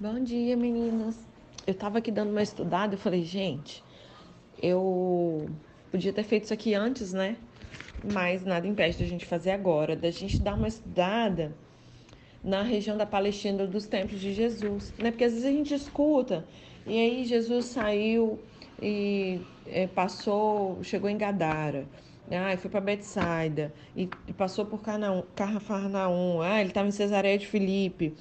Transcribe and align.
Bom 0.00 0.24
dia, 0.24 0.56
meninas. 0.56 1.16
Eu 1.64 1.72
tava 1.72 1.98
aqui 1.98 2.10
dando 2.10 2.30
uma 2.30 2.42
estudada, 2.42 2.94
eu 2.94 2.98
falei, 2.98 3.22
gente, 3.22 3.80
eu 4.60 5.48
podia 5.88 6.12
ter 6.12 6.24
feito 6.24 6.44
isso 6.44 6.52
aqui 6.52 6.74
antes, 6.74 7.12
né? 7.12 7.36
Mas 8.12 8.44
nada 8.44 8.66
impede 8.66 8.98
da 8.98 9.04
gente 9.04 9.24
fazer 9.24 9.52
agora, 9.52 9.94
da 9.94 10.10
gente 10.10 10.42
dar 10.42 10.54
uma 10.54 10.66
estudada 10.66 11.56
na 12.42 12.62
região 12.62 12.96
da 12.96 13.06
Palestina 13.06 13.68
dos 13.68 13.86
templos 13.86 14.20
de 14.20 14.34
Jesus, 14.34 14.92
né? 14.98 15.12
Porque 15.12 15.22
às 15.22 15.32
vezes 15.32 15.46
a 15.46 15.52
gente 15.52 15.72
escuta 15.72 16.44
e 16.84 16.98
aí 16.98 17.24
Jesus 17.24 17.66
saiu 17.66 18.40
e 18.82 19.40
é, 19.64 19.86
passou, 19.86 20.82
chegou 20.82 21.08
em 21.08 21.16
Gadara, 21.16 21.86
ah, 22.32 22.56
foi 22.56 22.68
para 22.68 22.80
Betsaida 22.80 23.72
e, 23.96 24.08
e 24.26 24.32
passou 24.32 24.66
por 24.66 24.82
Carnaum, 24.82 25.22
ah, 26.42 26.60
ele 26.60 26.70
estava 26.70 26.88
em 26.88 26.90
Cesareia 26.90 27.38
de 27.38 27.46
Filipe, 27.46 28.12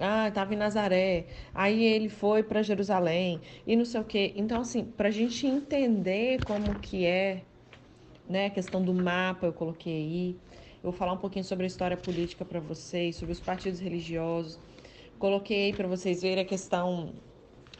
ah, 0.00 0.28
estava 0.28 0.54
em 0.54 0.56
Nazaré, 0.56 1.26
aí 1.54 1.84
ele 1.84 2.08
foi 2.08 2.42
para 2.42 2.62
Jerusalém 2.62 3.42
e 3.66 3.76
não 3.76 3.84
sei 3.84 4.00
o 4.00 4.04
quê. 4.04 4.32
Então, 4.36 4.60
assim, 4.60 4.84
para 4.84 5.08
a 5.08 5.10
gente 5.10 5.46
entender 5.46 6.42
como 6.42 6.76
que 6.80 7.04
é, 7.06 7.46
né, 8.28 8.46
a 8.46 8.50
questão 8.50 8.84
do 8.84 8.94
mapa, 8.94 9.46
eu 9.46 9.52
coloquei 9.52 9.92
aí. 9.94 10.40
Eu 10.82 10.90
vou 10.90 10.92
falar 10.92 11.12
um 11.12 11.18
pouquinho 11.18 11.44
sobre 11.44 11.64
a 11.64 11.68
história 11.68 11.96
política 11.96 12.44
para 12.44 12.60
vocês, 12.60 13.16
sobre 13.16 13.32
os 13.32 13.40
partidos 13.40 13.80
religiosos. 13.80 14.60
Coloquei 15.18 15.66
aí 15.66 15.74
para 15.74 15.88
vocês 15.88 16.22
verem 16.22 16.44
a 16.44 16.46
questão 16.46 17.14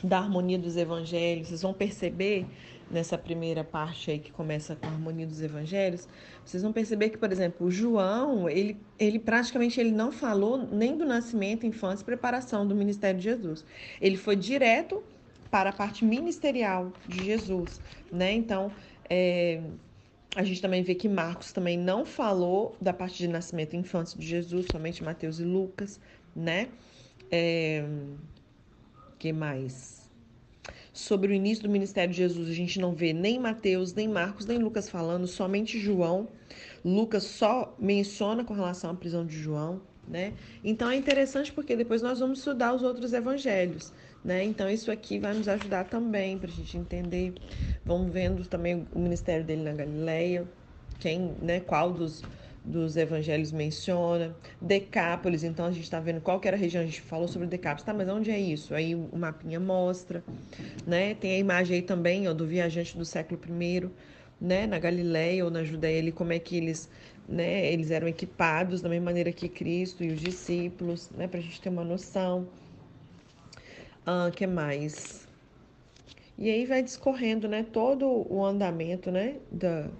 da 0.02 0.18
harmonia 0.18 0.58
dos 0.58 0.76
evangelhos. 0.76 1.48
Vocês 1.48 1.62
vão 1.62 1.74
perceber 1.74 2.50
nessa 2.90 3.16
primeira 3.16 3.62
parte 3.62 4.10
aí 4.10 4.18
que 4.18 4.32
começa 4.32 4.74
com 4.76 4.86
a 4.86 4.90
harmonia 4.90 5.26
dos 5.26 5.40
evangelhos, 5.40 6.08
vocês 6.44 6.62
vão 6.62 6.72
perceber 6.72 7.10
que, 7.10 7.18
por 7.18 7.30
exemplo, 7.30 7.70
João, 7.70 8.48
ele, 8.48 8.76
ele 8.98 9.18
praticamente 9.18 9.80
ele 9.80 9.92
não 9.92 10.10
falou 10.10 10.58
nem 10.58 10.96
do 10.96 11.06
nascimento, 11.06 11.66
infância 11.66 12.02
e 12.02 12.06
preparação 12.06 12.66
do 12.66 12.74
ministério 12.74 13.18
de 13.18 13.24
Jesus. 13.24 13.64
Ele 14.00 14.16
foi 14.16 14.36
direto 14.36 15.02
para 15.50 15.70
a 15.70 15.72
parte 15.72 16.04
ministerial 16.04 16.92
de 17.06 17.24
Jesus, 17.24 17.80
né? 18.10 18.32
Então, 18.32 18.72
é, 19.08 19.62
a 20.34 20.44
gente 20.44 20.62
também 20.62 20.82
vê 20.82 20.94
que 20.94 21.08
Marcos 21.08 21.52
também 21.52 21.76
não 21.78 22.04
falou 22.04 22.76
da 22.80 22.92
parte 22.92 23.18
de 23.18 23.28
nascimento 23.28 23.74
e 23.74 23.76
infância 23.78 24.18
de 24.18 24.26
Jesus, 24.26 24.66
somente 24.68 25.02
Mateus 25.02 25.40
e 25.40 25.44
Lucas, 25.44 26.00
né? 26.34 26.68
É, 27.30 27.84
que 29.18 29.32
mais? 29.32 29.99
Sobre 31.00 31.32
o 31.32 31.34
início 31.34 31.64
do 31.64 31.70
ministério 31.70 32.12
de 32.12 32.18
Jesus, 32.18 32.48
a 32.48 32.52
gente 32.52 32.78
não 32.78 32.94
vê 32.94 33.12
nem 33.12 33.38
Mateus, 33.38 33.94
nem 33.94 34.06
Marcos, 34.06 34.46
nem 34.46 34.58
Lucas 34.58 34.88
falando, 34.88 35.26
somente 35.26 35.78
João. 35.78 36.28
Lucas 36.84 37.24
só 37.24 37.74
menciona 37.78 38.44
com 38.44 38.54
relação 38.54 38.90
à 38.90 38.94
prisão 38.94 39.24
de 39.24 39.36
João, 39.36 39.80
né? 40.06 40.32
Então 40.62 40.90
é 40.90 40.96
interessante 40.96 41.52
porque 41.52 41.74
depois 41.74 42.02
nós 42.02 42.20
vamos 42.20 42.38
estudar 42.38 42.74
os 42.74 42.82
outros 42.82 43.12
evangelhos, 43.12 43.92
né? 44.24 44.44
Então 44.44 44.68
isso 44.68 44.90
aqui 44.90 45.18
vai 45.18 45.34
nos 45.34 45.48
ajudar 45.48 45.84
também 45.84 46.38
para 46.38 46.50
a 46.50 46.52
gente 46.52 46.76
entender. 46.76 47.34
Vamos 47.84 48.12
vendo 48.12 48.46
também 48.46 48.86
o 48.92 48.98
ministério 48.98 49.44
dele 49.44 49.62
na 49.62 49.72
Galileia, 49.72 50.46
quem, 50.98 51.34
né? 51.40 51.60
Qual 51.60 51.92
dos 51.92 52.22
dos 52.64 52.96
evangelhos 52.96 53.52
menciona. 53.52 54.36
Decápolis, 54.60 55.44
então 55.44 55.66
a 55.66 55.70
gente 55.70 55.84
está 55.84 56.00
vendo 56.00 56.20
qual 56.20 56.38
que 56.38 56.48
era 56.48 56.56
a 56.56 56.60
região, 56.60 56.82
a 56.82 56.86
gente 56.86 57.00
falou 57.00 57.28
sobre 57.28 57.48
Decápolis, 57.48 57.84
tá, 57.84 57.94
mas 57.94 58.08
onde 58.08 58.30
é 58.30 58.38
isso? 58.38 58.74
Aí 58.74 58.94
o 58.94 59.16
mapinha 59.16 59.58
mostra, 59.58 60.22
né? 60.86 61.14
Tem 61.14 61.32
a 61.32 61.38
imagem 61.38 61.76
aí 61.76 61.82
também, 61.82 62.28
ó, 62.28 62.32
do 62.32 62.46
viajante 62.46 62.96
do 62.96 63.04
século 63.04 63.40
I, 63.60 63.90
né, 64.40 64.66
na 64.66 64.78
Galileia 64.78 65.44
ou 65.44 65.50
na 65.50 65.62
Judéia, 65.62 65.98
ali, 66.00 66.12
como 66.12 66.32
é 66.32 66.38
que 66.38 66.56
eles, 66.56 66.88
né, 67.28 67.70
eles 67.70 67.90
eram 67.90 68.08
equipados 68.08 68.80
da 68.80 68.88
mesma 68.88 69.06
maneira 69.06 69.30
que 69.32 69.48
Cristo 69.48 70.02
e 70.02 70.08
os 70.08 70.20
discípulos, 70.20 71.10
né, 71.10 71.28
a 71.30 71.36
gente 71.36 71.60
ter 71.60 71.68
uma 71.68 71.84
noção. 71.84 72.48
Ah, 74.06 74.30
que 74.34 74.46
mais? 74.46 75.28
E 76.38 76.48
aí 76.50 76.64
vai 76.64 76.82
discorrendo, 76.82 77.46
né, 77.46 77.66
todo 77.70 78.06
o 78.32 78.42
andamento, 78.42 79.10
né, 79.10 79.36
da, 79.52 79.90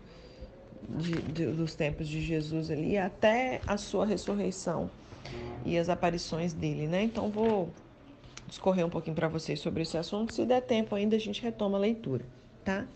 de, 0.88 1.12
de, 1.22 1.46
dos 1.46 1.74
tempos 1.74 2.08
de 2.08 2.20
Jesus 2.20 2.70
ali 2.70 2.96
até 2.96 3.60
a 3.66 3.76
sua 3.76 4.06
ressurreição 4.06 4.90
e 5.64 5.76
as 5.76 5.88
aparições 5.88 6.52
dele, 6.52 6.86
né? 6.86 7.02
Então 7.02 7.30
vou 7.30 7.70
discorrer 8.46 8.84
um 8.84 8.90
pouquinho 8.90 9.14
para 9.14 9.28
vocês 9.28 9.60
sobre 9.60 9.82
esse 9.82 9.96
assunto. 9.96 10.32
Se 10.32 10.44
der 10.44 10.62
tempo 10.62 10.94
ainda, 10.94 11.16
a 11.16 11.18
gente 11.18 11.42
retoma 11.42 11.78
a 11.78 11.80
leitura, 11.80 12.24
tá? 12.64 12.86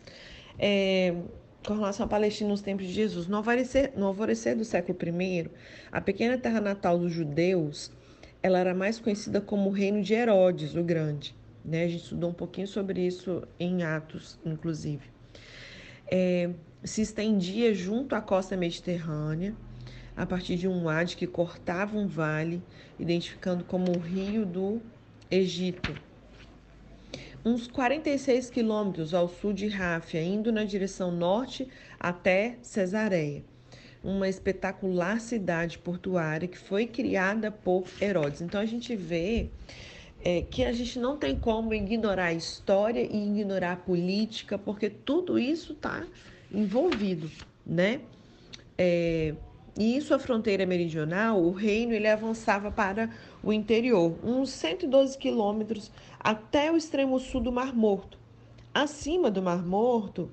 É, 0.59 1.15
com 1.67 1.75
relação 1.75 2.07
à 2.07 2.09
Palestina 2.09 2.51
nos 2.51 2.61
tempos 2.61 2.87
de 2.87 2.93
Jesus, 2.93 3.27
no 3.27 3.37
alvorecer, 3.37 3.93
no 3.97 4.07
alvorecer 4.07 4.57
do 4.57 4.65
século 4.65 4.99
I, 5.21 5.51
a 5.91 6.01
pequena 6.01 6.37
terra 6.37 6.61
natal 6.61 6.99
dos 6.99 7.13
judeus, 7.13 7.91
ela 8.43 8.59
era 8.59 8.75
mais 8.75 9.01
conhecida 9.01 9.41
como 9.41 9.71
o 9.71 9.73
reino 9.73 10.03
de 10.03 10.13
Herodes, 10.13 10.75
o 10.75 10.83
Grande. 10.83 11.35
Né? 11.65 11.85
A 11.85 11.89
gente 11.89 12.03
estudou 12.03 12.31
um 12.31 12.35
pouquinho 12.35 12.69
sobre 12.69 13.07
isso 13.07 13.43
em 13.59 13.83
Atos, 13.83 14.39
inclusive. 14.45 15.09
É, 16.11 16.51
se 16.85 17.01
estendia 17.01 17.75
junto 17.75 18.15
à 18.15 18.21
costa 18.21 18.57
mediterrânea, 18.57 19.55
a 20.15 20.27
partir 20.27 20.57
de 20.57 20.69
um 20.69 20.85
wadi 20.85 21.17
que 21.17 21.27
cortava 21.27 21.97
um 21.97 22.07
vale, 22.07 22.63
identificando 23.01 23.65
como 23.65 23.91
o 23.91 23.99
rio 23.99 24.45
do 24.45 24.81
Egito. 25.31 25.95
Uns 27.45 27.67
46 27.67 28.51
quilômetros 28.51 29.13
ao 29.13 29.29
sul 29.29 29.53
de 29.53 29.67
Ráfia, 29.67 30.23
indo 30.23 30.53
na 30.53 30.65
direção 30.65 31.11
norte 31.11 31.67
até 31.99 32.59
Cesareia, 32.63 33.43
uma 34.03 34.29
espetacular 34.29 35.21
cidade 35.21 35.79
portuária 35.79 36.47
que 36.47 36.59
foi 36.59 36.87
criada 36.87 37.51
por 37.51 37.85
Herodes. 38.01 38.43
Então 38.43 38.61
a 38.61 38.67
gente 38.67 38.95
vê 38.95 39.49
é, 40.23 40.43
que 40.43 40.65
a 40.65 40.73
gente 40.73 40.99
não 40.99 41.17
tem 41.17 41.39
como 41.39 41.75
ignorar 41.75 42.27
a 42.27 42.33
história 42.33 43.01
e 43.01 43.27
ignorar 43.27 43.73
a 43.73 43.77
política, 43.77 44.59
porque 44.59 44.89
tudo 44.89 45.39
isso 45.39 45.73
está 45.73 46.07
envolvido, 46.55 47.31
né? 47.67 48.01
É, 48.79 49.35
e 49.77 49.97
em 49.97 50.01
sua 50.01 50.19
fronteira 50.21 50.65
meridional, 50.65 51.43
o 51.43 51.51
reino 51.51 51.93
ele 51.93 52.07
avançava 52.07 52.71
para 52.71 53.11
o 53.43 53.53
interior, 53.53 54.17
uns 54.23 54.51
112 54.51 55.19
quilômetros 55.19 55.91
até 56.21 56.71
o 56.71 56.77
extremo 56.77 57.19
sul 57.19 57.41
do 57.41 57.51
Mar 57.51 57.75
Morto. 57.75 58.17
Acima 58.73 59.31
do 59.31 59.43
Mar 59.43 59.67
Morto, 59.67 60.31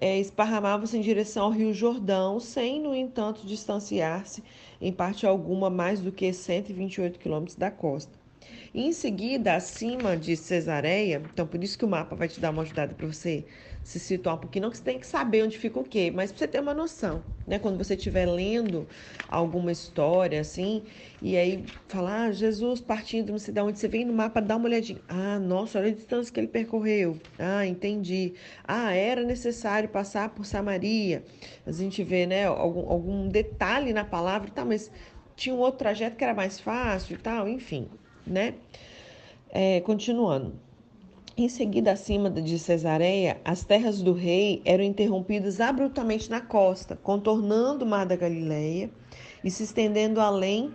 é, 0.00 0.18
esparramava-se 0.18 0.96
em 0.96 1.00
direção 1.00 1.46
ao 1.46 1.50
Rio 1.50 1.74
Jordão, 1.74 2.38
sem, 2.38 2.80
no 2.80 2.94
entanto, 2.94 3.46
distanciar-se 3.46 4.44
em 4.80 4.92
parte 4.92 5.26
alguma 5.26 5.68
mais 5.70 6.00
do 6.00 6.12
que 6.12 6.32
128 6.32 7.18
quilômetros 7.18 7.56
da 7.56 7.70
costa. 7.70 8.12
E 8.72 8.86
em 8.86 8.92
seguida, 8.92 9.54
acima 9.54 10.16
de 10.16 10.36
Cesareia, 10.36 11.22
então 11.32 11.46
por 11.46 11.62
isso 11.62 11.78
que 11.78 11.84
o 11.84 11.88
mapa 11.88 12.14
vai 12.14 12.28
te 12.28 12.40
dar 12.40 12.50
uma 12.50 12.62
ajudada 12.62 12.94
para 12.94 13.06
você 13.06 13.44
se 13.84 14.00
situar 14.00 14.36
um 14.36 14.38
pouquinho. 14.38 14.64
Não 14.64 14.70
que 14.70 14.78
você 14.78 14.82
tem 14.82 14.98
que 14.98 15.06
saber 15.06 15.44
onde 15.44 15.58
fica 15.58 15.78
o 15.78 15.84
quê, 15.84 16.10
mas 16.12 16.32
para 16.32 16.38
você 16.38 16.48
ter 16.48 16.60
uma 16.60 16.74
noção, 16.74 17.22
né? 17.46 17.58
Quando 17.58 17.78
você 17.78 17.94
estiver 17.94 18.26
lendo 18.26 18.88
alguma 19.28 19.70
história 19.70 20.40
assim, 20.40 20.84
e 21.22 21.36
aí 21.36 21.70
falar, 21.86 22.24
ah, 22.28 22.32
Jesus 22.32 22.80
partindo, 22.80 23.30
não 23.30 23.38
sei 23.38 23.54
de 23.54 23.60
onde, 23.60 23.78
você 23.78 23.86
vem 23.86 24.04
no 24.04 24.12
mapa, 24.12 24.40
dá 24.40 24.56
uma 24.56 24.66
olhadinha. 24.66 25.02
Ah, 25.06 25.38
nossa, 25.38 25.78
olha 25.78 25.88
a 25.88 25.94
distância 25.94 26.32
que 26.32 26.40
ele 26.40 26.48
percorreu. 26.48 27.20
Ah, 27.38 27.66
entendi. 27.66 28.34
Ah, 28.66 28.92
era 28.92 29.22
necessário 29.22 29.88
passar 29.88 30.30
por 30.30 30.46
Samaria. 30.46 31.22
A 31.66 31.70
gente 31.70 32.02
vê, 32.02 32.26
né, 32.26 32.46
algum, 32.46 32.88
algum 32.90 33.28
detalhe 33.28 33.92
na 33.92 34.04
palavra, 34.04 34.50
tá, 34.50 34.64
mas 34.64 34.90
tinha 35.36 35.54
um 35.54 35.58
outro 35.58 35.78
trajeto 35.78 36.16
que 36.16 36.24
era 36.24 36.34
mais 36.34 36.58
fácil 36.58 37.14
e 37.14 37.16
tal, 37.18 37.48
enfim 37.48 37.88
né? 38.26 38.54
É, 39.50 39.80
continuando. 39.82 40.60
Em 41.36 41.48
seguida, 41.48 41.90
acima 41.90 42.30
de 42.30 42.56
Cesareia, 42.60 43.40
as 43.44 43.64
terras 43.64 44.00
do 44.00 44.12
rei 44.12 44.62
eram 44.64 44.84
interrompidas 44.84 45.60
abruptamente 45.60 46.30
na 46.30 46.40
costa, 46.40 46.94
contornando 46.94 47.84
o 47.84 47.88
mar 47.88 48.06
da 48.06 48.14
Galileia 48.14 48.88
e 49.42 49.50
se 49.50 49.64
estendendo 49.64 50.20
além 50.20 50.72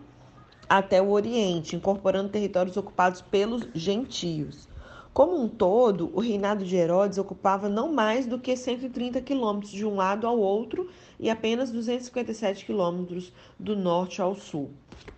até 0.67 1.01
o 1.01 1.11
Oriente, 1.11 1.77
incorporando 1.77 2.27
territórios 2.27 2.75
ocupados 2.75 3.21
pelos 3.21 3.69
gentios. 3.73 4.67
Como 5.13 5.41
um 5.41 5.47
todo, 5.47 6.11
o 6.13 6.19
reinado 6.19 6.65
de 6.65 6.75
Herodes 6.75 7.17
ocupava 7.17 7.69
não 7.69 7.93
mais 7.93 8.27
do 8.27 8.37
que 8.37 8.53
130 8.57 9.21
quilômetros 9.21 9.71
de 9.71 9.85
um 9.85 9.95
lado 9.95 10.27
ao 10.27 10.37
outro 10.37 10.89
e 11.17 11.29
apenas 11.29 11.71
257 11.71 12.65
quilômetros 12.65 13.31
do 13.57 13.77
norte 13.77 14.21
ao 14.21 14.35
sul. 14.35 14.71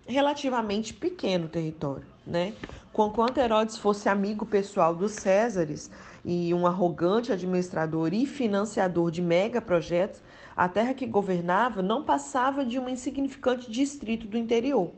Relativamente 0.06 0.94
pequeno 0.94 1.48
território 1.48 2.12
né? 2.26 2.54
Conquanto 2.92 3.38
Herodes 3.38 3.78
fosse 3.78 4.06
amigo 4.06 4.44
pessoal 4.44 4.94
dos 4.94 5.12
Césares 5.12 5.90
e 6.22 6.52
um 6.52 6.66
arrogante 6.66 7.32
administrador 7.32 8.12
e 8.12 8.26
financiador 8.26 9.10
de 9.10 9.22
mega 9.22 9.62
projetos, 9.62 10.20
a 10.54 10.68
terra 10.68 10.92
que 10.92 11.06
governava 11.06 11.80
não 11.80 12.04
passava 12.04 12.66
de 12.66 12.78
um 12.78 12.86
insignificante 12.90 13.70
distrito 13.70 14.26
do 14.26 14.36
interior. 14.36 14.90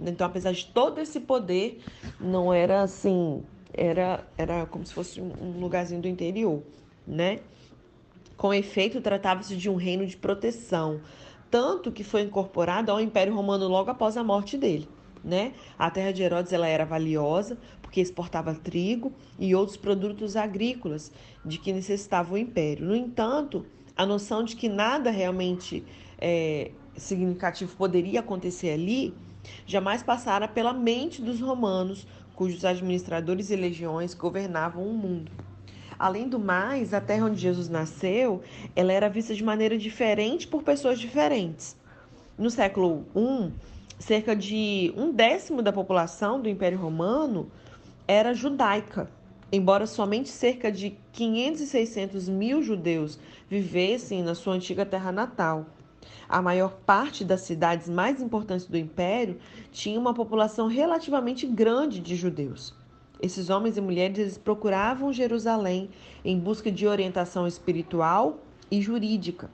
Então, 0.00 0.26
apesar 0.26 0.52
de 0.52 0.64
todo 0.64 0.98
esse 0.98 1.20
poder, 1.20 1.82
não 2.18 2.54
era 2.54 2.80
assim, 2.80 3.42
era, 3.74 4.26
era 4.38 4.64
como 4.64 4.86
se 4.86 4.94
fosse 4.94 5.20
um 5.20 5.60
lugarzinho 5.60 6.00
do 6.00 6.08
interior, 6.08 6.62
né? 7.06 7.40
Com 8.34 8.54
efeito, 8.54 9.02
tratava-se 9.02 9.54
de 9.56 9.68
um 9.68 9.76
reino 9.76 10.06
de 10.06 10.16
proteção, 10.16 11.02
tanto 11.50 11.92
que 11.92 12.02
foi 12.02 12.22
incorporado 12.22 12.90
ao 12.90 12.98
Império 12.98 13.34
Romano 13.34 13.68
logo 13.68 13.90
após 13.90 14.16
a 14.16 14.24
morte 14.24 14.56
dele 14.56 14.88
né? 15.24 15.52
A 15.78 15.90
terra 15.90 16.12
de 16.12 16.22
Herodes 16.22 16.52
ela 16.52 16.66
era 16.66 16.84
valiosa 16.84 17.56
porque 17.80 18.00
exportava 18.00 18.54
trigo 18.54 19.12
e 19.38 19.54
outros 19.54 19.76
produtos 19.76 20.36
agrícolas 20.36 21.12
de 21.44 21.58
que 21.58 21.72
necessitava 21.72 22.34
o 22.34 22.38
império. 22.38 22.86
No 22.86 22.96
entanto, 22.96 23.66
a 23.96 24.06
noção 24.06 24.42
de 24.42 24.56
que 24.56 24.68
nada 24.68 25.10
realmente 25.10 25.84
é, 26.18 26.70
significativo 26.96 27.76
poderia 27.76 28.20
acontecer 28.20 28.70
ali 28.70 29.14
jamais 29.66 30.02
passara 30.02 30.46
pela 30.46 30.72
mente 30.72 31.20
dos 31.20 31.40
romanos, 31.40 32.06
cujos 32.34 32.64
administradores 32.64 33.50
e 33.50 33.56
legiões 33.56 34.14
governavam 34.14 34.86
o 34.86 34.92
mundo. 34.94 35.30
Além 35.98 36.28
do 36.28 36.38
mais, 36.38 36.92
a 36.94 37.00
terra 37.00 37.26
onde 37.26 37.40
Jesus 37.40 37.68
nasceu, 37.68 38.42
ela 38.74 38.92
era 38.92 39.08
vista 39.08 39.34
de 39.34 39.44
maneira 39.44 39.78
diferente 39.78 40.48
por 40.48 40.62
pessoas 40.62 40.98
diferentes. 40.98 41.76
No 42.36 42.50
século 42.50 43.06
I, 43.14 43.52
cerca 44.02 44.34
de 44.34 44.92
um 44.96 45.12
décimo 45.12 45.62
da 45.62 45.72
população 45.72 46.40
do 46.40 46.48
Império 46.48 46.76
Romano 46.76 47.48
era 48.06 48.34
judaica, 48.34 49.08
embora 49.52 49.86
somente 49.86 50.28
cerca 50.28 50.72
de 50.72 50.98
500 51.12 51.60
e 51.60 51.66
600 51.68 52.28
mil 52.28 52.62
judeus 52.64 53.16
vivessem 53.48 54.20
na 54.20 54.34
sua 54.34 54.54
antiga 54.54 54.84
terra 54.84 55.12
natal. 55.12 55.66
A 56.28 56.42
maior 56.42 56.72
parte 56.84 57.24
das 57.24 57.42
cidades 57.42 57.88
mais 57.88 58.20
importantes 58.20 58.66
do 58.66 58.76
império 58.76 59.38
tinha 59.70 60.00
uma 60.00 60.12
população 60.12 60.66
relativamente 60.66 61.46
grande 61.46 62.00
de 62.00 62.16
judeus. 62.16 62.74
Esses 63.20 63.50
homens 63.50 63.76
e 63.76 63.80
mulheres 63.80 64.36
procuravam 64.36 65.12
Jerusalém 65.12 65.90
em 66.24 66.36
busca 66.36 66.72
de 66.72 66.88
orientação 66.88 67.46
espiritual 67.46 68.40
e 68.68 68.82
jurídica. 68.82 69.48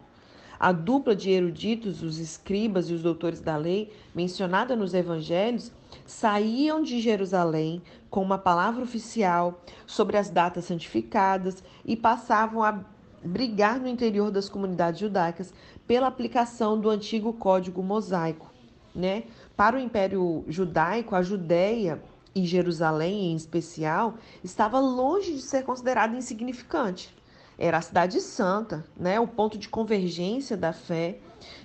A 0.60 0.72
dupla 0.72 1.14
de 1.14 1.30
eruditos, 1.30 2.02
os 2.02 2.18
escribas 2.18 2.90
e 2.90 2.94
os 2.94 3.02
doutores 3.02 3.40
da 3.40 3.56
lei, 3.56 3.92
mencionada 4.12 4.74
nos 4.74 4.92
evangelhos, 4.92 5.70
saíam 6.04 6.82
de 6.82 7.00
Jerusalém 7.00 7.80
com 8.10 8.22
uma 8.22 8.38
palavra 8.38 8.82
oficial 8.82 9.62
sobre 9.86 10.16
as 10.16 10.30
datas 10.30 10.64
santificadas 10.64 11.62
e 11.84 11.94
passavam 11.94 12.62
a 12.62 12.84
brigar 13.24 13.78
no 13.78 13.86
interior 13.86 14.30
das 14.30 14.48
comunidades 14.48 15.00
judaicas 15.00 15.52
pela 15.86 16.08
aplicação 16.08 16.80
do 16.80 16.90
antigo 16.90 17.32
código 17.32 17.82
mosaico. 17.82 18.52
Né? 18.94 19.24
Para 19.56 19.76
o 19.76 19.80
Império 19.80 20.44
Judaico, 20.48 21.14
a 21.14 21.22
Judéia 21.22 22.02
e 22.34 22.44
Jerusalém, 22.44 23.32
em 23.32 23.36
especial, 23.36 24.14
estava 24.42 24.80
longe 24.80 25.34
de 25.34 25.42
ser 25.42 25.62
considerada 25.62 26.16
insignificante. 26.16 27.16
Era 27.58 27.78
a 27.78 27.82
cidade 27.82 28.20
santa, 28.20 28.84
né? 28.96 29.18
o 29.18 29.26
ponto 29.26 29.58
de 29.58 29.68
convergência 29.68 30.56
da 30.56 30.72
fé, 30.72 31.18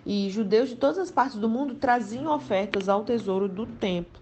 e 0.05 0.29
judeus 0.29 0.69
de 0.69 0.75
todas 0.75 0.97
as 0.97 1.11
partes 1.11 1.37
do 1.37 1.47
mundo 1.47 1.75
traziam 1.75 2.33
ofertas 2.33 2.89
ao 2.89 3.03
tesouro 3.03 3.47
do 3.47 3.65
templo. 3.65 4.21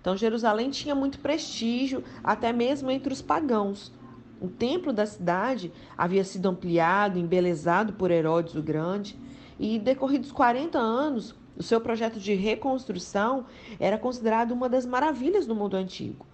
Então, 0.00 0.16
Jerusalém 0.16 0.68
tinha 0.70 0.96
muito 0.96 1.20
prestígio, 1.20 2.02
até 2.24 2.52
mesmo 2.52 2.90
entre 2.90 3.12
os 3.12 3.22
pagãos. 3.22 3.92
O 4.40 4.48
templo 4.48 4.92
da 4.92 5.06
cidade 5.06 5.72
havia 5.96 6.24
sido 6.24 6.48
ampliado, 6.48 7.20
embelezado 7.20 7.92
por 7.92 8.10
Herodes 8.10 8.56
o 8.56 8.62
Grande, 8.62 9.16
e 9.60 9.78
decorridos 9.78 10.32
40 10.32 10.76
anos, 10.76 11.36
o 11.56 11.62
seu 11.62 11.80
projeto 11.80 12.18
de 12.18 12.34
reconstrução 12.34 13.46
era 13.78 13.96
considerado 13.96 14.50
uma 14.50 14.68
das 14.68 14.84
maravilhas 14.84 15.46
do 15.46 15.54
mundo 15.54 15.76
antigo. 15.76 16.26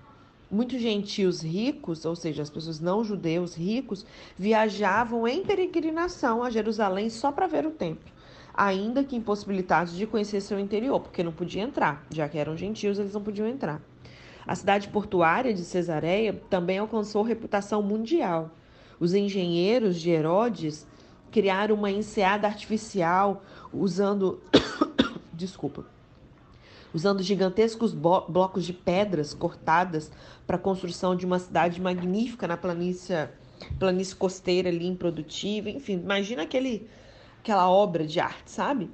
Muitos 0.51 0.81
gentios 0.81 1.43
ricos, 1.43 2.07
ou 2.07 2.17
seja, 2.17 2.43
as 2.43 2.49
pessoas 2.49 2.81
não 2.81 3.05
judeus 3.05 3.55
ricos, 3.55 4.07
viajavam 4.37 5.29
em 5.29 5.45
peregrinação 5.45 6.43
a 6.43 6.49
Jerusalém 6.49 7.11
só 7.11 7.31
para 7.31 7.47
ver 7.47 7.67
o 7.67 7.71
templo, 7.71 8.11
ainda 8.55 9.05
que 9.05 9.15
impossibilitados 9.15 9.95
de 9.95 10.07
conhecer 10.07 10.41
seu 10.41 10.59
interior, 10.59 11.01
porque 11.01 11.23
não 11.23 11.33
podiam 11.33 11.69
entrar, 11.69 12.07
já 12.11 12.27
que 12.31 12.39
eram 12.39 12.57
gentios, 12.57 12.99
eles 12.99 13.13
não 13.13 13.23
podiam 13.23 13.47
entrar. 13.47 13.83
A 14.47 14.55
cidade 14.55 14.89
portuária 14.89 15.53
de 15.53 15.63
Cesareia 15.63 16.41
também 16.49 16.79
alcançou 16.79 17.23
reputação 17.23 17.83
mundial. 17.83 18.51
Os 18.99 19.13
engenheiros 19.13 20.01
de 20.01 20.09
Herodes 20.09 20.87
criaram 21.31 21.75
uma 21.75 21.91
enseada 21.91 22.47
artificial 22.47 23.43
usando 23.71 24.41
desculpa 25.31 25.98
usando 26.93 27.23
gigantescos 27.23 27.93
blocos 27.93 28.65
de 28.65 28.73
pedras 28.73 29.35
cortadas 29.35 30.11
para 30.47 30.57
a 30.57 30.61
construção 30.61 31.15
de 31.15 31.27
uma 31.27 31.39
cidade 31.39 31.81
magnífica 31.81 32.47
na 32.47 32.57
planície, 32.57 33.29
planície 33.79 34.17
costeira 34.17 34.69
ali 34.69 34.87
improdutiva, 34.87 35.71
enfim, 35.71 35.95
imagina 35.95 36.43
aquele 36.43 36.89
aquela 37.41 37.71
obra 37.71 38.07
de 38.07 38.21
arte, 38.21 38.51
sabe? 38.51 38.91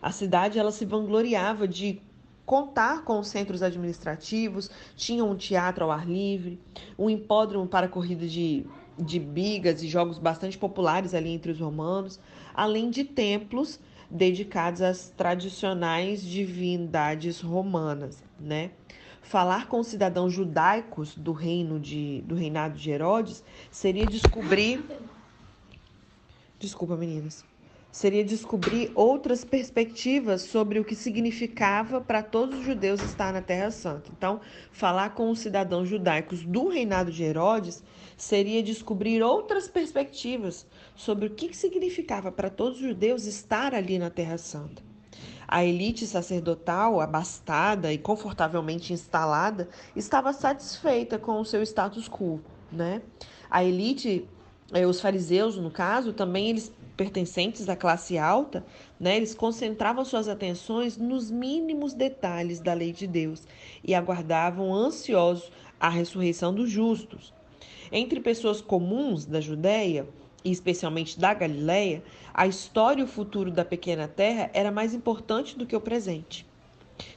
A 0.00 0.12
cidade 0.12 0.58
ela 0.58 0.70
se 0.70 0.84
vangloriava 0.84 1.66
de 1.66 2.00
contar 2.44 3.02
com 3.02 3.18
os 3.18 3.26
centros 3.26 3.62
administrativos, 3.62 4.70
tinha 4.94 5.24
um 5.24 5.34
teatro 5.34 5.84
ao 5.84 5.90
ar 5.90 6.06
livre, 6.06 6.60
um 6.96 7.10
hipódromo 7.10 7.66
para 7.66 7.88
corrida 7.88 8.26
de, 8.26 8.64
de 8.96 9.18
bigas 9.18 9.82
e 9.82 9.88
jogos 9.88 10.18
bastante 10.18 10.56
populares 10.56 11.12
ali 11.12 11.30
entre 11.30 11.50
os 11.50 11.58
romanos, 11.58 12.20
além 12.54 12.88
de 12.88 13.02
templos 13.02 13.80
dedicados 14.10 14.82
às 14.82 15.10
tradicionais 15.10 16.22
divindades 16.22 17.40
romanas, 17.40 18.22
né? 18.38 18.70
Falar 19.22 19.66
com 19.66 19.82
cidadãos 19.82 20.32
judaicos 20.32 21.16
do 21.16 21.32
reino 21.32 21.80
de, 21.80 22.22
do 22.22 22.34
reinado 22.34 22.78
de 22.78 22.90
Herodes 22.90 23.42
seria 23.70 24.06
descobrir 24.06 24.84
Desculpa, 26.58 26.96
meninas 26.96 27.44
seria 27.96 28.22
descobrir 28.22 28.92
outras 28.94 29.42
perspectivas 29.42 30.42
sobre 30.42 30.78
o 30.78 30.84
que 30.84 30.94
significava 30.94 31.98
para 31.98 32.22
todos 32.22 32.58
os 32.58 32.64
judeus 32.66 33.00
estar 33.00 33.32
na 33.32 33.40
Terra 33.40 33.70
Santa. 33.70 34.10
Então, 34.14 34.38
falar 34.70 35.14
com 35.14 35.30
os 35.30 35.38
cidadãos 35.38 35.88
judaicos 35.88 36.44
do 36.44 36.68
reinado 36.68 37.10
de 37.10 37.22
Herodes 37.22 37.82
seria 38.16 38.62
descobrir 38.62 39.22
outras 39.22 39.68
perspectivas 39.68 40.66
sobre 40.94 41.26
o 41.26 41.30
que 41.30 41.54
significava 41.54 42.32
para 42.32 42.48
todos 42.48 42.78
os 42.78 42.88
judeus 42.88 43.26
estar 43.26 43.74
ali 43.74 43.98
na 43.98 44.10
Terra 44.10 44.38
Santa. 44.38 44.82
A 45.46 45.64
elite 45.64 46.06
sacerdotal, 46.06 47.00
abastada 47.00 47.92
e 47.92 47.98
confortavelmente 47.98 48.92
instalada, 48.92 49.68
estava 49.94 50.32
satisfeita 50.32 51.18
com 51.18 51.40
o 51.40 51.44
seu 51.44 51.62
status 51.62 52.08
quo, 52.08 52.40
né? 52.72 53.00
A 53.48 53.62
elite, 53.62 54.28
eh, 54.72 54.86
os 54.86 55.00
fariseus, 55.00 55.56
no 55.56 55.70
caso, 55.70 56.12
também 56.12 56.50
eles 56.50 56.72
pertencentes 56.96 57.68
à 57.68 57.76
classe 57.76 58.16
alta, 58.16 58.64
né, 58.98 59.16
eles 59.16 59.34
concentravam 59.34 60.04
suas 60.04 60.28
atenções 60.28 60.96
nos 60.96 61.30
mínimos 61.30 61.92
detalhes 61.92 62.58
da 62.58 62.72
lei 62.72 62.90
de 62.90 63.06
Deus 63.06 63.46
e 63.84 63.94
aguardavam 63.94 64.74
ansiosos 64.74 65.52
a 65.78 65.90
ressurreição 65.90 66.54
dos 66.54 66.70
justos. 66.70 67.35
Entre 67.90 68.20
pessoas 68.20 68.60
comuns 68.60 69.24
da 69.24 69.40
Judéia, 69.40 70.06
e 70.44 70.50
especialmente 70.50 71.18
da 71.18 71.34
Galiléia, 71.34 72.02
a 72.32 72.46
história 72.46 73.00
e 73.00 73.04
o 73.04 73.08
futuro 73.08 73.50
da 73.50 73.64
pequena 73.64 74.06
terra 74.06 74.50
era 74.54 74.70
mais 74.70 74.94
importante 74.94 75.56
do 75.58 75.66
que 75.66 75.74
o 75.74 75.80
presente. 75.80 76.46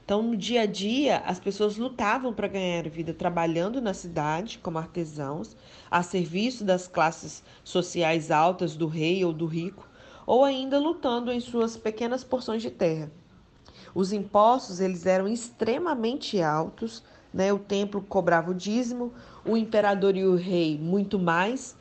Então, 0.03 0.23
no 0.23 0.35
dia 0.35 0.61
a 0.61 0.65
dia, 0.65 1.17
as 1.25 1.39
pessoas 1.39 1.77
lutavam 1.77 2.33
para 2.33 2.47
ganhar 2.47 2.89
vida 2.89 3.13
trabalhando 3.13 3.79
na 3.79 3.93
cidade 3.93 4.57
como 4.57 4.77
artesãos, 4.77 5.55
a 5.89 6.01
serviço 6.01 6.63
das 6.63 6.87
classes 6.87 7.43
sociais 7.63 8.31
altas 8.31 8.75
do 8.75 8.87
rei 8.87 9.23
ou 9.23 9.31
do 9.31 9.45
rico, 9.45 9.87
ou 10.25 10.43
ainda 10.43 10.79
lutando 10.79 11.31
em 11.31 11.39
suas 11.39 11.77
pequenas 11.77 12.23
porções 12.23 12.61
de 12.61 12.71
terra. 12.71 13.11
Os 13.93 14.11
impostos 14.11 14.79
eles 14.79 15.05
eram 15.05 15.27
extremamente 15.27 16.41
altos, 16.41 17.03
né? 17.33 17.53
O 17.53 17.59
templo 17.59 18.01
cobrava 18.01 18.51
o 18.51 18.55
dízimo, 18.55 19.13
o 19.49 19.57
imperador 19.57 20.15
e 20.15 20.23
o 20.23 20.35
rei 20.35 20.77
muito 20.77 21.17
mais, 21.17 21.75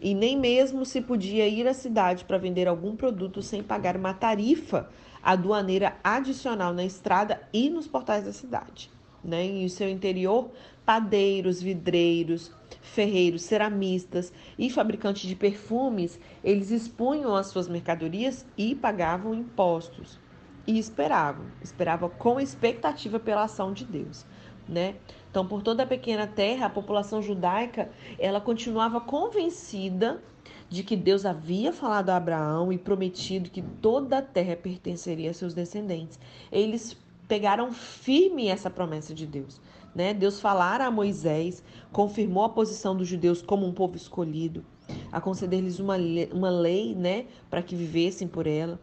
e 0.00 0.14
nem 0.14 0.38
mesmo 0.38 0.86
se 0.86 1.02
podia 1.02 1.46
ir 1.46 1.68
à 1.68 1.74
cidade 1.74 2.24
para 2.24 2.38
vender 2.38 2.66
algum 2.66 2.96
produto 2.96 3.42
sem 3.42 3.62
pagar 3.62 3.96
uma 3.96 4.14
tarifa 4.14 4.88
aduaneira 5.22 5.96
adicional 6.02 6.72
na 6.72 6.84
estrada 6.84 7.42
e 7.52 7.68
nos 7.68 7.86
portais 7.86 8.24
da 8.24 8.32
cidade. 8.32 8.90
Né? 9.22 9.44
Em 9.44 9.68
seu 9.68 9.90
interior, 9.90 10.50
padeiros, 10.86 11.60
vidreiros, 11.60 12.50
ferreiros, 12.80 13.42
ceramistas 13.42 14.32
e 14.58 14.70
fabricantes 14.70 15.28
de 15.28 15.36
perfumes, 15.36 16.18
eles 16.42 16.70
expunham 16.70 17.36
as 17.36 17.48
suas 17.48 17.68
mercadorias 17.68 18.46
e 18.56 18.74
pagavam 18.74 19.34
impostos. 19.34 20.18
E 20.66 20.78
esperavam, 20.78 21.46
esperavam 21.62 22.08
com 22.08 22.40
expectativa 22.40 23.18
pela 23.18 23.44
ação 23.44 23.72
de 23.72 23.84
Deus, 23.84 24.24
né? 24.68 24.94
Então, 25.30 25.46
por 25.46 25.62
toda 25.62 25.84
a 25.84 25.86
pequena 25.86 26.26
terra, 26.26 26.66
a 26.66 26.70
população 26.70 27.22
judaica, 27.22 27.90
ela 28.18 28.40
continuava 28.40 29.00
convencida 29.00 30.20
de 30.68 30.82
que 30.82 30.96
Deus 30.96 31.24
havia 31.24 31.72
falado 31.72 32.10
a 32.10 32.16
Abraão 32.16 32.72
e 32.72 32.78
prometido 32.78 33.50
que 33.50 33.62
toda 33.62 34.18
a 34.18 34.22
terra 34.22 34.56
pertenceria 34.56 35.30
a 35.30 35.34
seus 35.34 35.54
descendentes. 35.54 36.18
Eles 36.50 36.96
pegaram 37.28 37.72
firme 37.72 38.48
essa 38.48 38.68
promessa 38.68 39.14
de 39.14 39.24
Deus. 39.24 39.60
Né? 39.94 40.12
Deus 40.12 40.40
falara 40.40 40.86
a 40.86 40.90
Moisés, 40.90 41.62
confirmou 41.92 42.44
a 42.44 42.48
posição 42.48 42.96
dos 42.96 43.06
judeus 43.06 43.40
como 43.40 43.66
um 43.66 43.72
povo 43.72 43.96
escolhido, 43.96 44.64
a 45.12 45.20
conceder-lhes 45.20 45.78
uma, 45.78 45.96
uma 46.32 46.50
lei 46.50 46.94
né, 46.94 47.26
para 47.48 47.62
que 47.62 47.76
vivessem 47.76 48.26
por 48.26 48.46
ela. 48.46 48.80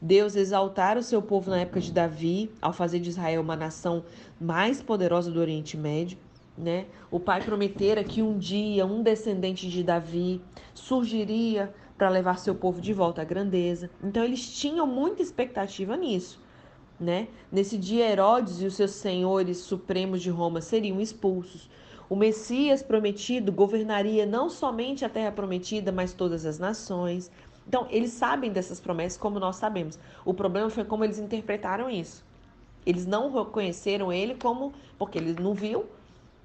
Deus 0.00 0.36
exaltara 0.36 1.00
o 1.00 1.02
seu 1.02 1.22
povo 1.22 1.50
na 1.50 1.60
época 1.60 1.80
de 1.80 1.92
Davi, 1.92 2.50
ao 2.60 2.72
fazer 2.72 3.00
de 3.00 3.10
Israel 3.10 3.40
uma 3.40 3.56
nação 3.56 4.04
mais 4.40 4.82
poderosa 4.82 5.30
do 5.30 5.40
Oriente 5.40 5.76
Médio. 5.76 6.18
Né? 6.56 6.86
O 7.10 7.18
pai 7.18 7.42
prometera 7.42 8.04
que 8.04 8.22
um 8.22 8.38
dia 8.38 8.86
um 8.86 9.02
descendente 9.02 9.68
de 9.68 9.82
Davi 9.82 10.40
surgiria 10.72 11.74
para 11.96 12.08
levar 12.08 12.38
seu 12.38 12.54
povo 12.54 12.80
de 12.80 12.92
volta 12.92 13.22
à 13.22 13.24
grandeza. 13.24 13.90
Então 14.02 14.24
eles 14.24 14.48
tinham 14.56 14.86
muita 14.86 15.22
expectativa 15.22 15.96
nisso. 15.96 16.40
Né? 16.98 17.28
Nesse 17.50 17.76
dia, 17.76 18.08
Herodes 18.08 18.60
e 18.60 18.66
os 18.66 18.74
seus 18.74 18.92
senhores 18.92 19.58
supremos 19.58 20.22
de 20.22 20.30
Roma 20.30 20.60
seriam 20.60 21.00
expulsos. 21.00 21.68
O 22.08 22.14
Messias 22.14 22.82
prometido 22.82 23.50
governaria 23.50 24.26
não 24.26 24.48
somente 24.48 25.04
a 25.04 25.08
terra 25.08 25.32
prometida, 25.32 25.90
mas 25.90 26.12
todas 26.12 26.44
as 26.46 26.58
nações. 26.58 27.30
Então, 27.66 27.86
eles 27.90 28.12
sabem 28.12 28.52
dessas 28.52 28.80
promessas 28.80 29.18
como 29.18 29.40
nós 29.40 29.56
sabemos. 29.56 29.98
O 30.24 30.34
problema 30.34 30.68
foi 30.70 30.84
como 30.84 31.04
eles 31.04 31.18
interpretaram 31.18 31.88
isso. 31.88 32.24
Eles 32.84 33.06
não 33.06 33.32
reconheceram 33.32 34.12
ele 34.12 34.34
como, 34.34 34.72
porque 34.98 35.18
eles 35.18 35.36
não 35.36 35.54
viu, 35.54 35.86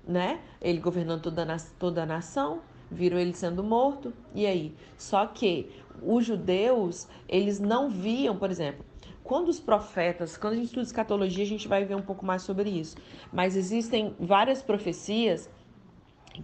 né? 0.08 0.40
Ele 0.62 0.80
governando 0.80 1.22
toda 1.22 1.44
a, 1.44 1.58
toda 1.78 2.04
a 2.04 2.06
nação, 2.06 2.62
viram 2.90 3.20
ele 3.20 3.34
sendo 3.34 3.64
morto, 3.64 4.14
e 4.34 4.46
aí? 4.46 4.74
Só 4.98 5.26
que 5.28 5.70
os 6.02 6.26
judeus, 6.26 7.08
eles 7.28 7.60
não 7.60 7.90
viam, 7.90 8.38
por 8.38 8.50
exemplo, 8.50 8.86
quando 9.24 9.50
os 9.50 9.60
profetas, 9.60 10.38
quando 10.38 10.54
a 10.54 10.56
gente 10.56 10.66
estuda 10.68 10.86
escatologia, 10.86 11.44
a 11.44 11.48
gente 11.48 11.68
vai 11.68 11.86
ver 11.86 11.96
um 11.96 12.02
pouco 12.02 12.26
mais 12.26 12.42
sobre 12.42 12.70
isso. 12.70 12.98
Mas 13.32 13.56
existem 13.56 14.16
várias 14.20 14.62
profecias 14.62 15.50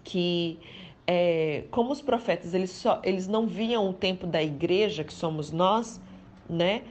que 0.03 0.59
é, 1.07 1.65
como 1.71 1.91
os 1.91 2.01
profetas 2.01 2.53
eles, 2.53 2.71
só, 2.71 2.99
eles 3.03 3.27
não 3.27 3.47
viam 3.47 3.89
o 3.89 3.93
tempo 3.93 4.25
da 4.25 4.41
igreja, 4.41 5.03
que 5.03 5.13
somos 5.13 5.51
nós, 5.51 6.01
né? 6.49 6.83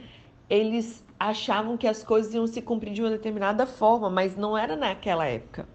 Eles 0.49 1.03
achavam 1.19 1.77
que 1.77 1.87
as 1.87 2.03
coisas 2.03 2.33
iam 2.33 2.47
se 2.47 2.61
cumprir 2.61 2.93
de 2.93 3.01
uma 3.01 3.09
determinada 3.09 3.65
forma, 3.65 4.09
mas 4.09 4.35
não 4.35 4.57
era 4.57 4.75
naquela 4.75 5.25
época. 5.25 5.67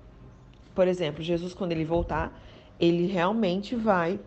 Por 0.75 0.87
exemplo, 0.87 1.23
Jesus, 1.23 1.53
quando 1.53 1.73
ele 1.73 1.85
voltar, 1.85 2.39
ele 2.79 3.07
realmente 3.07 3.75
vai 3.75 4.19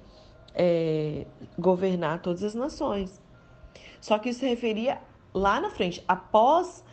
é, 0.53 1.25
governar 1.57 2.21
todas 2.21 2.43
as 2.43 2.53
nações. 2.53 3.21
Só 3.99 4.19
que 4.19 4.29
isso 4.29 4.41
se 4.41 4.47
referia 4.47 4.99
lá 5.33 5.59
na 5.59 5.69
frente, 5.69 6.03
após 6.07 6.83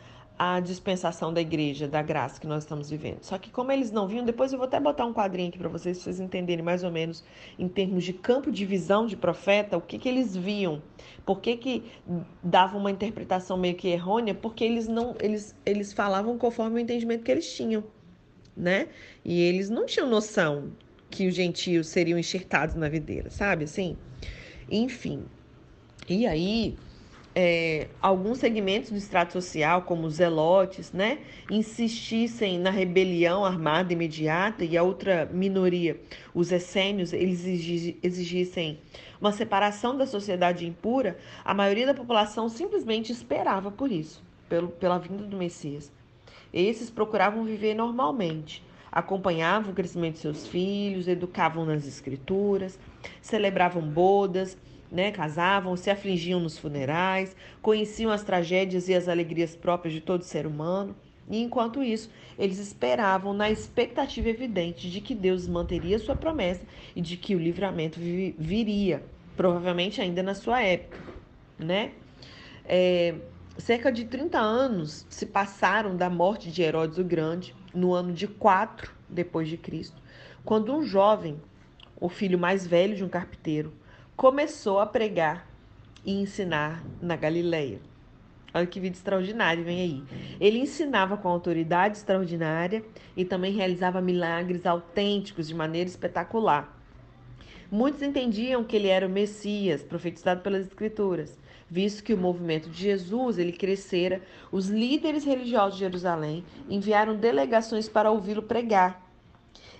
a 0.43 0.59
dispensação 0.59 1.31
da 1.31 1.39
igreja, 1.39 1.87
da 1.87 2.01
graça 2.01 2.41
que 2.41 2.47
nós 2.47 2.63
estamos 2.63 2.89
vivendo. 2.89 3.21
Só 3.21 3.37
que 3.37 3.51
como 3.51 3.71
eles 3.71 3.91
não 3.91 4.07
viam, 4.07 4.25
depois 4.25 4.51
eu 4.51 4.57
vou 4.57 4.65
até 4.65 4.79
botar 4.79 5.05
um 5.05 5.13
quadrinho 5.13 5.49
aqui 5.49 5.59
para 5.59 5.69
vocês, 5.69 5.99
vocês 5.99 6.19
entenderem 6.19 6.65
mais 6.65 6.83
ou 6.83 6.89
menos 6.89 7.23
em 7.59 7.67
termos 7.67 8.03
de 8.03 8.11
campo 8.11 8.51
de 8.51 8.65
visão 8.65 9.05
de 9.05 9.15
profeta, 9.15 9.77
o 9.77 9.81
que, 9.81 9.99
que 9.99 10.09
eles 10.09 10.35
viam. 10.35 10.81
Por 11.27 11.41
que, 11.41 11.57
que 11.57 11.83
davam 12.41 12.79
uma 12.79 12.89
interpretação 12.89 13.55
meio 13.55 13.75
que 13.75 13.89
errônea? 13.89 14.33
Porque 14.33 14.63
eles 14.63 14.87
não 14.87 15.15
eles, 15.19 15.55
eles 15.63 15.93
falavam 15.93 16.35
conforme 16.39 16.77
o 16.77 16.79
entendimento 16.79 17.23
que 17.23 17.29
eles 17.29 17.55
tinham, 17.55 17.83
né? 18.57 18.87
E 19.23 19.39
eles 19.41 19.69
não 19.69 19.85
tinham 19.85 20.09
noção 20.09 20.71
que 21.07 21.27
os 21.27 21.35
gentios 21.35 21.85
seriam 21.85 22.17
enxertados 22.17 22.73
na 22.73 22.89
videira, 22.89 23.29
sabe 23.29 23.65
assim? 23.65 23.95
Enfim. 24.71 25.23
E 26.09 26.25
aí, 26.25 26.75
é, 27.33 27.87
alguns 28.01 28.39
segmentos 28.39 28.91
do 28.91 28.97
extrato 28.97 29.33
social, 29.33 29.83
como 29.83 30.05
os 30.05 30.15
zelotes, 30.15 30.91
né, 30.91 31.19
insistissem 31.49 32.59
na 32.59 32.69
rebelião 32.69 33.45
armada 33.45 33.93
imediata 33.93 34.65
e 34.65 34.77
a 34.77 34.83
outra 34.83 35.29
minoria, 35.31 35.99
os 36.33 36.51
essênios, 36.51 37.13
eles 37.13 37.45
exigissem 38.03 38.79
uma 39.19 39.31
separação 39.31 39.97
da 39.97 40.05
sociedade 40.05 40.65
impura, 40.65 41.17
a 41.45 41.53
maioria 41.53 41.85
da 41.85 41.93
população 41.93 42.49
simplesmente 42.49 43.11
esperava 43.11 43.71
por 43.71 43.91
isso, 43.91 44.21
pelo, 44.49 44.67
pela 44.67 44.97
vinda 44.97 45.23
do 45.23 45.37
Messias. 45.37 45.91
Esses 46.53 46.89
procuravam 46.89 47.45
viver 47.45 47.75
normalmente, 47.75 48.61
acompanhavam 48.91 49.71
o 49.71 49.75
crescimento 49.75 50.15
de 50.15 50.19
seus 50.19 50.47
filhos, 50.47 51.07
educavam 51.07 51.65
nas 51.65 51.87
escrituras, 51.87 52.77
celebravam 53.21 53.81
bodas, 53.81 54.57
né, 54.91 55.11
casavam, 55.11 55.77
se 55.77 55.89
afligiam 55.89 56.39
nos 56.39 56.57
funerais, 56.57 57.35
conheciam 57.61 58.11
as 58.11 58.23
tragédias 58.23 58.89
e 58.89 58.93
as 58.93 59.07
alegrias 59.07 59.55
próprias 59.55 59.93
de 59.93 60.01
todo 60.01 60.23
ser 60.23 60.45
humano. 60.45 60.95
E 61.29 61.41
enquanto 61.41 61.81
isso, 61.81 62.09
eles 62.37 62.59
esperavam 62.59 63.33
na 63.33 63.49
expectativa 63.49 64.27
evidente 64.27 64.91
de 64.91 64.99
que 64.99 65.15
Deus 65.15 65.47
manteria 65.47 65.97
sua 65.97 66.15
promessa 66.15 66.65
e 66.93 67.01
de 67.01 67.15
que 67.15 67.35
o 67.35 67.39
livramento 67.39 67.99
viria, 67.99 69.01
provavelmente 69.37 70.01
ainda 70.01 70.21
na 70.21 70.35
sua 70.35 70.61
época, 70.61 70.97
né? 71.57 71.91
É, 72.65 73.15
cerca 73.57 73.91
de 73.91 74.05
30 74.05 74.37
anos 74.39 75.05
se 75.09 75.25
passaram 75.25 75.95
da 75.95 76.09
morte 76.09 76.51
de 76.51 76.61
Herodes 76.61 76.97
o 76.97 77.03
Grande, 77.03 77.55
no 77.73 77.93
ano 77.93 78.11
de 78.11 78.27
4 78.27 78.91
depois 79.07 79.47
de 79.47 79.57
Cristo, 79.57 80.01
quando 80.43 80.73
um 80.73 80.83
jovem, 80.83 81.39
o 81.99 82.09
filho 82.09 82.37
mais 82.37 82.65
velho 82.67 82.95
de 82.95 83.03
um 83.03 83.09
carpinteiro, 83.09 83.71
começou 84.15 84.79
a 84.79 84.85
pregar 84.85 85.47
e 86.05 86.13
ensinar 86.13 86.83
na 87.01 87.15
Galileia. 87.15 87.79
Olha 88.53 88.67
que 88.67 88.79
vídeo 88.79 88.97
extraordinário, 88.97 89.63
vem 89.63 89.81
aí. 89.81 90.03
Ele 90.39 90.59
ensinava 90.59 91.15
com 91.15 91.29
autoridade 91.29 91.97
extraordinária 91.97 92.83
e 93.15 93.23
também 93.23 93.53
realizava 93.53 94.01
milagres 94.01 94.65
autênticos 94.65 95.47
de 95.47 95.55
maneira 95.55 95.89
espetacular. 95.89 96.77
Muitos 97.71 98.01
entendiam 98.01 98.65
que 98.65 98.75
ele 98.75 98.89
era 98.89 99.07
o 99.07 99.09
Messias, 99.09 99.81
profetizado 99.81 100.41
pelas 100.41 100.67
Escrituras. 100.67 101.39
Visto 101.69 102.03
que 102.03 102.13
o 102.13 102.17
movimento 102.17 102.69
de 102.69 102.81
Jesus 102.81 103.37
ele 103.37 103.53
crescera, 103.53 104.21
os 104.51 104.67
líderes 104.67 105.23
religiosos 105.23 105.75
de 105.75 105.85
Jerusalém 105.85 106.43
enviaram 106.69 107.15
delegações 107.15 107.87
para 107.87 108.11
ouvi-lo 108.11 108.43
pregar. 108.43 109.01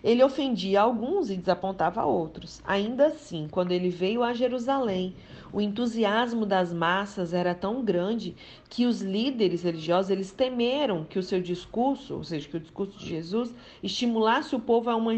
Ele 0.03 0.23
ofendia 0.23 0.81
alguns 0.81 1.29
e 1.29 1.37
desapontava 1.37 2.03
outros. 2.03 2.61
Ainda 2.65 3.07
assim, 3.07 3.47
quando 3.51 3.71
ele 3.71 3.89
veio 3.89 4.23
a 4.23 4.33
Jerusalém, 4.33 5.15
o 5.53 5.61
entusiasmo 5.61 6.45
das 6.45 6.73
massas 6.73 7.33
era 7.33 7.53
tão 7.53 7.83
grande 7.83 8.35
que 8.69 8.85
os 8.85 9.01
líderes 9.01 9.63
religiosos 9.63 10.09
eles 10.09 10.31
temeram 10.31 11.03
que 11.03 11.19
o 11.19 11.23
seu 11.23 11.41
discurso, 11.41 12.15
ou 12.15 12.23
seja, 12.23 12.47
que 12.47 12.57
o 12.57 12.59
discurso 12.59 12.97
de 12.97 13.07
Jesus, 13.07 13.53
estimulasse 13.83 14.55
o 14.55 14.59
povo 14.59 14.89
a 14.89 14.95
uma 14.95 15.13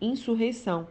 insurreição. 0.00 0.88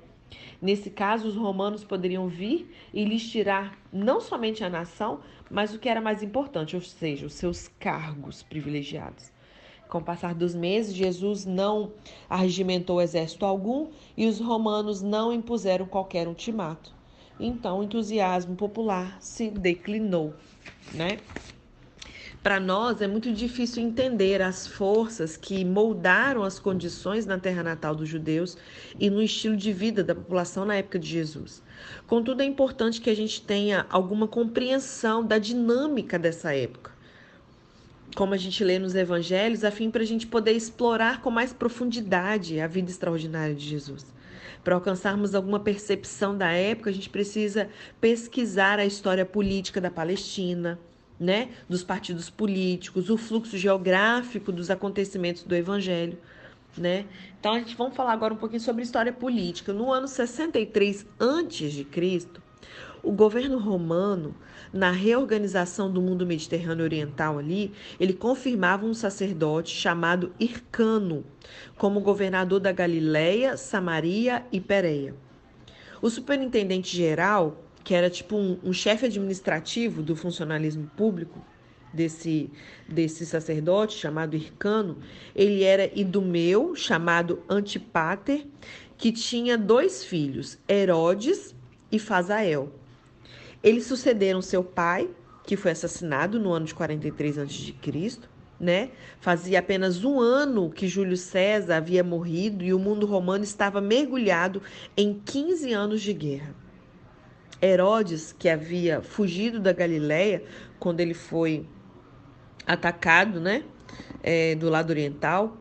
Nesse 0.61 0.89
caso, 0.89 1.27
os 1.27 1.35
romanos 1.35 1.83
poderiam 1.83 2.27
vir 2.27 2.73
e 2.93 3.03
lhes 3.03 3.29
tirar 3.29 3.77
não 3.91 4.21
somente 4.21 4.63
a 4.63 4.69
nação, 4.69 5.19
mas 5.49 5.73
o 5.73 5.79
que 5.79 5.89
era 5.89 6.01
mais 6.01 6.23
importante, 6.23 6.75
ou 6.75 6.81
seja, 6.81 7.25
os 7.25 7.33
seus 7.33 7.67
cargos 7.67 8.41
privilegiados. 8.41 9.34
Com 9.89 9.99
o 9.99 10.03
passar 10.03 10.33
dos 10.33 10.55
meses, 10.55 10.93
Jesus 10.93 11.45
não 11.45 11.91
arregimentou 12.29 13.01
exército 13.01 13.45
algum 13.45 13.89
e 14.17 14.27
os 14.27 14.39
romanos 14.39 15.01
não 15.01 15.31
impuseram 15.31 15.85
qualquer 15.85 16.27
ultimato. 16.27 16.93
Então, 17.39 17.79
o 17.79 17.83
entusiasmo 17.83 18.55
popular 18.55 19.17
se 19.19 19.49
declinou, 19.49 20.33
né? 20.93 21.19
Para 22.41 22.59
nós 22.59 23.01
é 23.01 23.07
muito 23.07 23.33
difícil 23.33 23.81
entender 23.81 24.39
as 24.39 24.67
forças 24.67 25.35
que 25.35 25.65
moldaram 25.65 26.43
as 26.43 26.59
condições 26.59 27.25
na 27.25 27.39
terra 27.39 27.63
natal 27.63 27.95
dos 27.95 28.07
judeus 28.07 28.55
e 28.99 29.09
no 29.09 29.21
estilo 29.21 29.57
de 29.57 29.73
vida 29.73 30.03
da 30.03 30.13
população 30.13 30.63
na 30.63 30.75
época 30.75 30.99
de 30.99 31.07
Jesus. 31.07 31.63
Contudo, 32.05 32.41
é 32.41 32.45
importante 32.45 33.01
que 33.01 33.09
a 33.09 33.15
gente 33.15 33.41
tenha 33.41 33.87
alguma 33.89 34.27
compreensão 34.27 35.25
da 35.25 35.39
dinâmica 35.39 36.19
dessa 36.19 36.55
época 36.55 36.94
como 38.15 38.33
a 38.33 38.37
gente 38.37 38.63
lê 38.63 38.79
nos 38.79 38.95
evangelhos, 38.95 39.63
a 39.63 39.69
fim 39.69 39.91
para 39.91 40.01
a 40.01 40.05
gente 40.05 40.25
poder 40.25 40.53
explorar 40.53 41.21
com 41.21 41.29
mais 41.29 41.51
profundidade 41.51 42.59
a 42.59 42.67
vida 42.67 42.89
extraordinária 42.89 43.53
de 43.53 43.67
Jesus. 43.67 44.05
Para 44.63 44.73
alcançarmos 44.73 45.35
alguma 45.35 45.59
percepção 45.59 46.35
da 46.35 46.51
época, 46.51 46.89
a 46.89 46.93
gente 46.93 47.09
precisa 47.09 47.69
pesquisar 48.01 48.79
a 48.79 48.85
história 48.85 49.25
política 49.25 49.79
da 49.79 49.91
Palestina, 49.91 50.79
né, 51.19 51.49
dos 51.69 51.83
partidos 51.83 52.29
políticos, 52.29 53.09
o 53.09 53.17
fluxo 53.17 53.57
geográfico 53.57 54.51
dos 54.51 54.71
acontecimentos 54.71 55.43
do 55.43 55.55
evangelho, 55.55 56.17
né? 56.77 57.05
Então 57.39 57.53
a 57.53 57.59
gente 57.59 57.75
vamos 57.75 57.95
falar 57.95 58.13
agora 58.13 58.33
um 58.33 58.37
pouquinho 58.37 58.59
sobre 58.59 58.81
história 58.81 59.13
política. 59.13 59.71
No 59.71 59.93
ano 59.93 60.07
63 60.07 61.05
antes 61.19 61.71
de 61.71 61.85
Cristo, 61.85 62.41
o 63.05 63.11
governo 63.11 63.59
romano, 63.59 64.35
na 64.73 64.89
reorganização 64.89 65.91
do 65.91 66.01
mundo 66.01 66.25
mediterrâneo 66.25 66.83
oriental 66.83 67.37
ali, 67.37 67.71
ele 67.99 68.13
confirmava 68.13 68.85
um 68.85 68.95
sacerdote 68.95 69.73
chamado 69.73 70.33
Hircano 70.39 71.23
como 71.77 72.01
governador 72.01 72.59
da 72.59 72.71
Galileia, 72.71 73.55
Samaria 73.57 74.43
e 74.51 74.59
Pérea. 74.59 75.15
O 76.01 76.09
superintendente 76.09 76.97
geral, 76.97 77.63
que 77.83 77.93
era 77.93 78.09
tipo 78.09 78.35
um, 78.35 78.57
um 78.63 78.73
chefe 78.73 79.05
administrativo 79.05 80.01
do 80.01 80.15
funcionalismo 80.15 80.89
público, 80.97 81.39
desse, 81.93 82.51
desse 82.89 83.25
sacerdote 83.25 83.97
chamado 83.97 84.35
Hircano, 84.35 84.97
ele 85.33 85.63
era 85.63 85.89
Idumeu, 85.97 86.75
chamado 86.75 87.41
Antipater, 87.47 88.45
que 88.97 89.11
tinha 89.11 89.57
dois 89.57 90.03
filhos, 90.03 90.57
Herodes 90.67 91.55
e 91.91 91.97
Fazael. 91.97 92.73
Eles 93.63 93.85
sucederam 93.85 94.41
seu 94.41 94.63
pai 94.63 95.09
que 95.45 95.55
foi 95.55 95.71
assassinado 95.71 96.39
no 96.39 96.51
ano 96.51 96.65
de 96.65 96.73
43 96.73 97.37
a.C., 97.39 98.19
né? 98.59 98.91
Fazia 99.19 99.59
apenas 99.59 100.03
um 100.03 100.19
ano 100.19 100.69
que 100.69 100.87
Júlio 100.87 101.17
César 101.17 101.77
havia 101.77 102.03
morrido 102.03 102.63
e 102.63 102.73
o 102.73 102.79
mundo 102.79 103.05
romano 103.05 103.43
estava 103.43 103.81
mergulhado 103.81 104.61
em 104.95 105.21
15 105.25 105.73
anos 105.73 106.01
de 106.01 106.13
guerra. 106.13 106.55
Herodes, 107.61 108.33
que 108.37 108.47
havia 108.47 109.01
fugido 109.01 109.59
da 109.59 109.73
Galiléia 109.73 110.43
quando 110.79 110.99
ele 110.99 111.13
foi 111.13 111.65
atacado, 112.65 113.39
né, 113.39 113.63
é, 114.23 114.55
do 114.55 114.69
lado 114.69 114.89
oriental, 114.89 115.57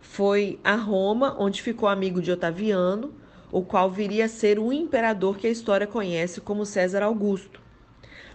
foi 0.00 0.58
a 0.62 0.74
Roma, 0.74 1.36
onde 1.38 1.60
ficou 1.60 1.88
amigo 1.88 2.22
de 2.22 2.30
Otaviano, 2.30 3.12
o 3.56 3.62
qual 3.62 3.90
viria 3.90 4.26
a 4.26 4.28
ser 4.28 4.58
o 4.58 4.70
imperador 4.70 5.38
que 5.38 5.46
a 5.46 5.50
história 5.50 5.86
conhece 5.86 6.42
como 6.42 6.66
César 6.66 7.02
Augusto. 7.02 7.58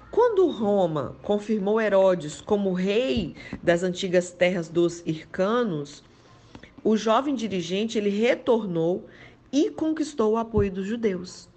Quando 0.09 0.49
Roma 0.49 1.15
confirmou 1.21 1.79
Herodes 1.79 2.41
como 2.41 2.73
rei 2.73 3.35
das 3.61 3.83
antigas 3.83 4.31
terras 4.31 4.67
dos 4.67 5.03
Hircanos, 5.05 6.03
o 6.83 6.97
jovem 6.97 7.35
dirigente 7.35 7.99
ele 7.99 8.09
retornou 8.09 9.05
e 9.51 9.69
conquistou 9.69 10.31
o 10.31 10.37
apoio 10.37 10.71
dos 10.71 10.87
judeus. 10.87 11.47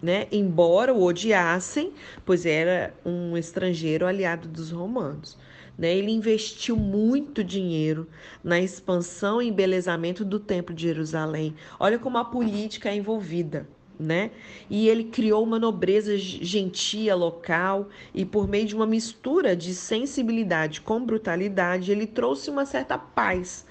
Né? 0.00 0.28
Embora 0.30 0.94
o 0.94 1.02
odiassem, 1.02 1.92
pois 2.24 2.46
era 2.46 2.94
um 3.04 3.36
estrangeiro 3.36 4.06
aliado 4.06 4.46
dos 4.46 4.70
romanos. 4.70 5.36
Né? 5.80 5.96
Ele 5.96 6.10
investiu 6.10 6.76
muito 6.76 7.42
dinheiro 7.42 8.06
na 8.44 8.60
expansão 8.60 9.40
e 9.40 9.48
embelezamento 9.48 10.26
do 10.26 10.38
Templo 10.38 10.74
de 10.74 10.82
Jerusalém. 10.82 11.54
Olha 11.78 11.98
como 11.98 12.18
a 12.18 12.24
política 12.24 12.90
é 12.90 12.96
envolvida 12.96 13.66
né? 13.98 14.30
E 14.70 14.88
ele 14.88 15.04
criou 15.04 15.44
uma 15.44 15.58
nobreza 15.58 16.16
gentia 16.16 17.14
local 17.14 17.90
e 18.14 18.24
por 18.24 18.48
meio 18.48 18.66
de 18.66 18.74
uma 18.74 18.86
mistura 18.86 19.54
de 19.54 19.74
sensibilidade 19.74 20.80
com 20.80 21.04
brutalidade, 21.04 21.92
ele 21.92 22.06
trouxe 22.06 22.48
uma 22.48 22.64
certa 22.64 22.96
paz 22.96 23.66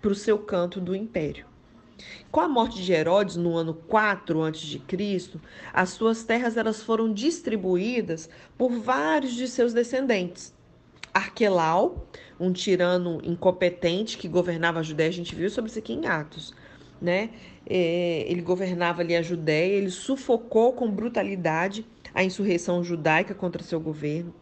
para 0.00 0.10
o 0.10 0.14
seu 0.14 0.38
canto 0.38 0.80
do 0.80 0.96
império. 0.96 1.44
Com 2.30 2.40
a 2.40 2.48
morte 2.48 2.82
de 2.82 2.92
Herodes 2.92 3.36
no 3.36 3.54
ano 3.54 3.74
4 3.74 4.42
a.C., 4.44 4.80
as 5.74 5.90
suas 5.90 6.24
terras 6.24 6.56
elas 6.56 6.82
foram 6.82 7.12
distribuídas 7.12 8.30
por 8.56 8.70
vários 8.70 9.34
de 9.34 9.46
seus 9.46 9.74
descendentes. 9.74 10.55
Arquelau, 11.16 12.06
um 12.38 12.52
tirano 12.52 13.20
incompetente 13.24 14.18
que 14.18 14.28
governava 14.28 14.80
a 14.80 14.82
Judéia, 14.82 15.08
a 15.08 15.12
gente 15.12 15.34
viu 15.34 15.48
sobre 15.50 15.70
isso 15.70 15.78
aqui 15.78 15.92
em 15.92 16.06
Atos 16.06 16.54
né? 17.00 17.30
É, 17.68 18.24
ele 18.28 18.42
governava 18.42 19.02
ali 19.02 19.16
a 19.16 19.22
Judéia, 19.22 19.74
ele 19.74 19.90
sufocou 19.90 20.72
com 20.72 20.90
brutalidade 20.90 21.84
a 22.14 22.22
insurreição 22.22 22.82
judaica 22.82 23.34
contra 23.34 23.62
seu 23.62 23.78
governo. 23.78 24.32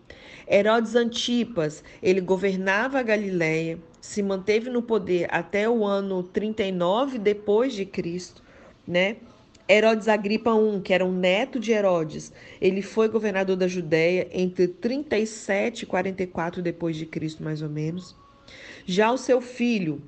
Herodes 0.48 0.94
Antipas, 0.94 1.82
ele 2.02 2.20
governava 2.20 3.00
a 3.00 3.02
Galiléia, 3.02 3.78
se 4.00 4.22
manteve 4.22 4.70
no 4.70 4.82
poder 4.82 5.26
até 5.30 5.68
o 5.68 5.84
ano 5.84 6.22
39 6.22 7.18
depois 7.18 7.72
de 7.72 7.84
Cristo, 7.86 8.42
né? 8.86 9.16
Herodes 9.68 10.08
Agripa 10.08 10.50
I, 10.50 10.80
que 10.80 10.92
era 10.92 11.04
um 11.04 11.12
neto 11.12 11.58
de 11.58 11.72
Herodes, 11.72 12.32
ele 12.60 12.82
foi 12.82 13.08
governador 13.08 13.56
da 13.56 13.66
Judéia 13.66 14.28
entre 14.32 14.68
37 14.68 15.82
e 15.82 15.86
44 15.86 16.62
depois 16.62 16.96
de 16.96 17.06
Cristo, 17.06 17.42
mais 17.42 17.62
ou 17.62 17.68
menos. 17.68 18.14
Já 18.84 19.10
o 19.10 19.16
seu 19.16 19.40
filho, 19.40 20.02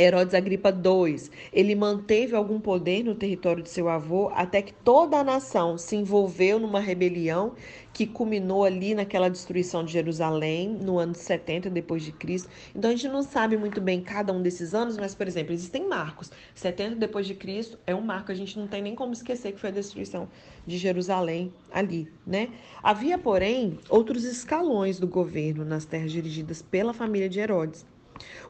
Herodes 0.00 0.32
Agripa 0.32 0.70
II, 0.70 1.28
ele 1.52 1.74
manteve 1.74 2.36
algum 2.36 2.60
poder 2.60 3.02
no 3.02 3.16
território 3.16 3.64
de 3.64 3.68
seu 3.68 3.88
avô 3.88 4.30
até 4.32 4.62
que 4.62 4.72
toda 4.72 5.18
a 5.18 5.24
nação 5.24 5.76
se 5.76 5.96
envolveu 5.96 6.60
numa 6.60 6.78
rebelião 6.78 7.54
que 7.92 8.06
culminou 8.06 8.62
ali 8.62 8.94
naquela 8.94 9.28
destruição 9.28 9.84
de 9.84 9.92
Jerusalém 9.92 10.68
no 10.68 11.00
ano 11.00 11.16
70 11.16 11.68
depois 11.68 12.04
de 12.04 12.12
Cristo. 12.12 12.48
Então 12.72 12.92
a 12.92 12.94
gente 12.94 13.08
não 13.08 13.24
sabe 13.24 13.56
muito 13.56 13.80
bem 13.80 14.00
cada 14.00 14.32
um 14.32 14.40
desses 14.40 14.72
anos, 14.72 14.96
mas 14.96 15.16
por 15.16 15.26
exemplo, 15.26 15.52
existem 15.52 15.88
marcos. 15.88 16.30
70 16.54 16.94
depois 16.94 17.26
de 17.26 17.34
Cristo 17.34 17.76
é 17.84 17.92
um 17.92 18.00
marco, 18.00 18.30
a 18.30 18.36
gente 18.36 18.56
não 18.56 18.68
tem 18.68 18.80
nem 18.80 18.94
como 18.94 19.12
esquecer 19.12 19.50
que 19.50 19.58
foi 19.58 19.70
a 19.70 19.72
destruição 19.72 20.28
de 20.64 20.78
Jerusalém 20.78 21.52
ali, 21.72 22.08
né? 22.24 22.50
Havia, 22.80 23.18
porém, 23.18 23.76
outros 23.88 24.22
escalões 24.22 25.00
do 25.00 25.08
governo 25.08 25.64
nas 25.64 25.84
terras 25.84 26.12
dirigidas 26.12 26.62
pela 26.62 26.94
família 26.94 27.28
de 27.28 27.40
Herodes. 27.40 27.84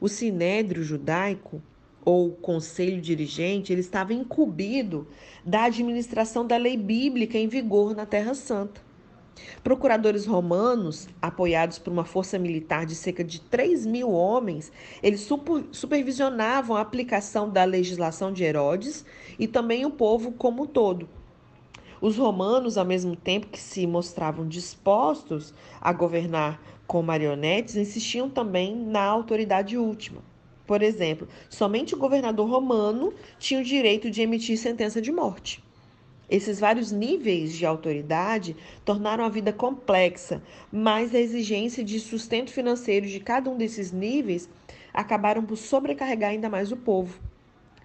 O 0.00 0.08
sinédrio 0.08 0.82
judaico, 0.82 1.62
ou 2.04 2.30
conselho 2.30 3.00
dirigente, 3.00 3.72
ele 3.72 3.82
estava 3.82 4.14
incumbido 4.14 5.06
da 5.44 5.64
administração 5.64 6.46
da 6.46 6.56
lei 6.56 6.76
bíblica 6.76 7.36
em 7.36 7.48
vigor 7.48 7.94
na 7.94 8.06
Terra 8.06 8.34
Santa. 8.34 8.80
Procuradores 9.62 10.26
romanos, 10.26 11.08
apoiados 11.20 11.78
por 11.78 11.92
uma 11.92 12.04
força 12.04 12.38
militar 12.38 12.86
de 12.86 12.94
cerca 12.94 13.22
de 13.22 13.40
3 13.40 13.86
mil 13.86 14.10
homens, 14.10 14.72
eles 15.02 15.28
supervisionavam 15.70 16.76
a 16.76 16.80
aplicação 16.80 17.48
da 17.48 17.64
legislação 17.64 18.32
de 18.32 18.42
Herodes 18.42 19.04
e 19.38 19.46
também 19.46 19.84
o 19.84 19.90
povo 19.90 20.32
como 20.32 20.64
um 20.64 20.66
todo. 20.66 21.08
Os 22.00 22.16
romanos, 22.16 22.78
ao 22.78 22.84
mesmo 22.84 23.16
tempo 23.16 23.48
que 23.48 23.58
se 23.58 23.86
mostravam 23.86 24.46
dispostos 24.46 25.52
a 25.80 25.92
governar 25.92 26.60
com 26.88 27.02
marionetes, 27.02 27.76
insistiam 27.76 28.30
também 28.30 28.74
na 28.74 29.04
autoridade 29.04 29.76
última. 29.76 30.22
Por 30.66 30.82
exemplo, 30.82 31.28
somente 31.48 31.94
o 31.94 31.98
governador 31.98 32.48
romano 32.48 33.12
tinha 33.38 33.60
o 33.60 33.64
direito 33.64 34.10
de 34.10 34.22
emitir 34.22 34.58
sentença 34.58 35.00
de 35.00 35.12
morte. 35.12 35.62
Esses 36.30 36.58
vários 36.58 36.90
níveis 36.90 37.52
de 37.52 37.64
autoridade 37.64 38.56
tornaram 38.84 39.24
a 39.24 39.28
vida 39.28 39.52
complexa, 39.52 40.42
mas 40.72 41.14
a 41.14 41.20
exigência 41.20 41.84
de 41.84 42.00
sustento 42.00 42.50
financeiro 42.50 43.06
de 43.06 43.20
cada 43.20 43.50
um 43.50 43.56
desses 43.56 43.92
níveis 43.92 44.48
acabaram 44.92 45.42
por 45.44 45.56
sobrecarregar 45.56 46.30
ainda 46.30 46.48
mais 46.48 46.72
o 46.72 46.76
povo. 46.76 47.20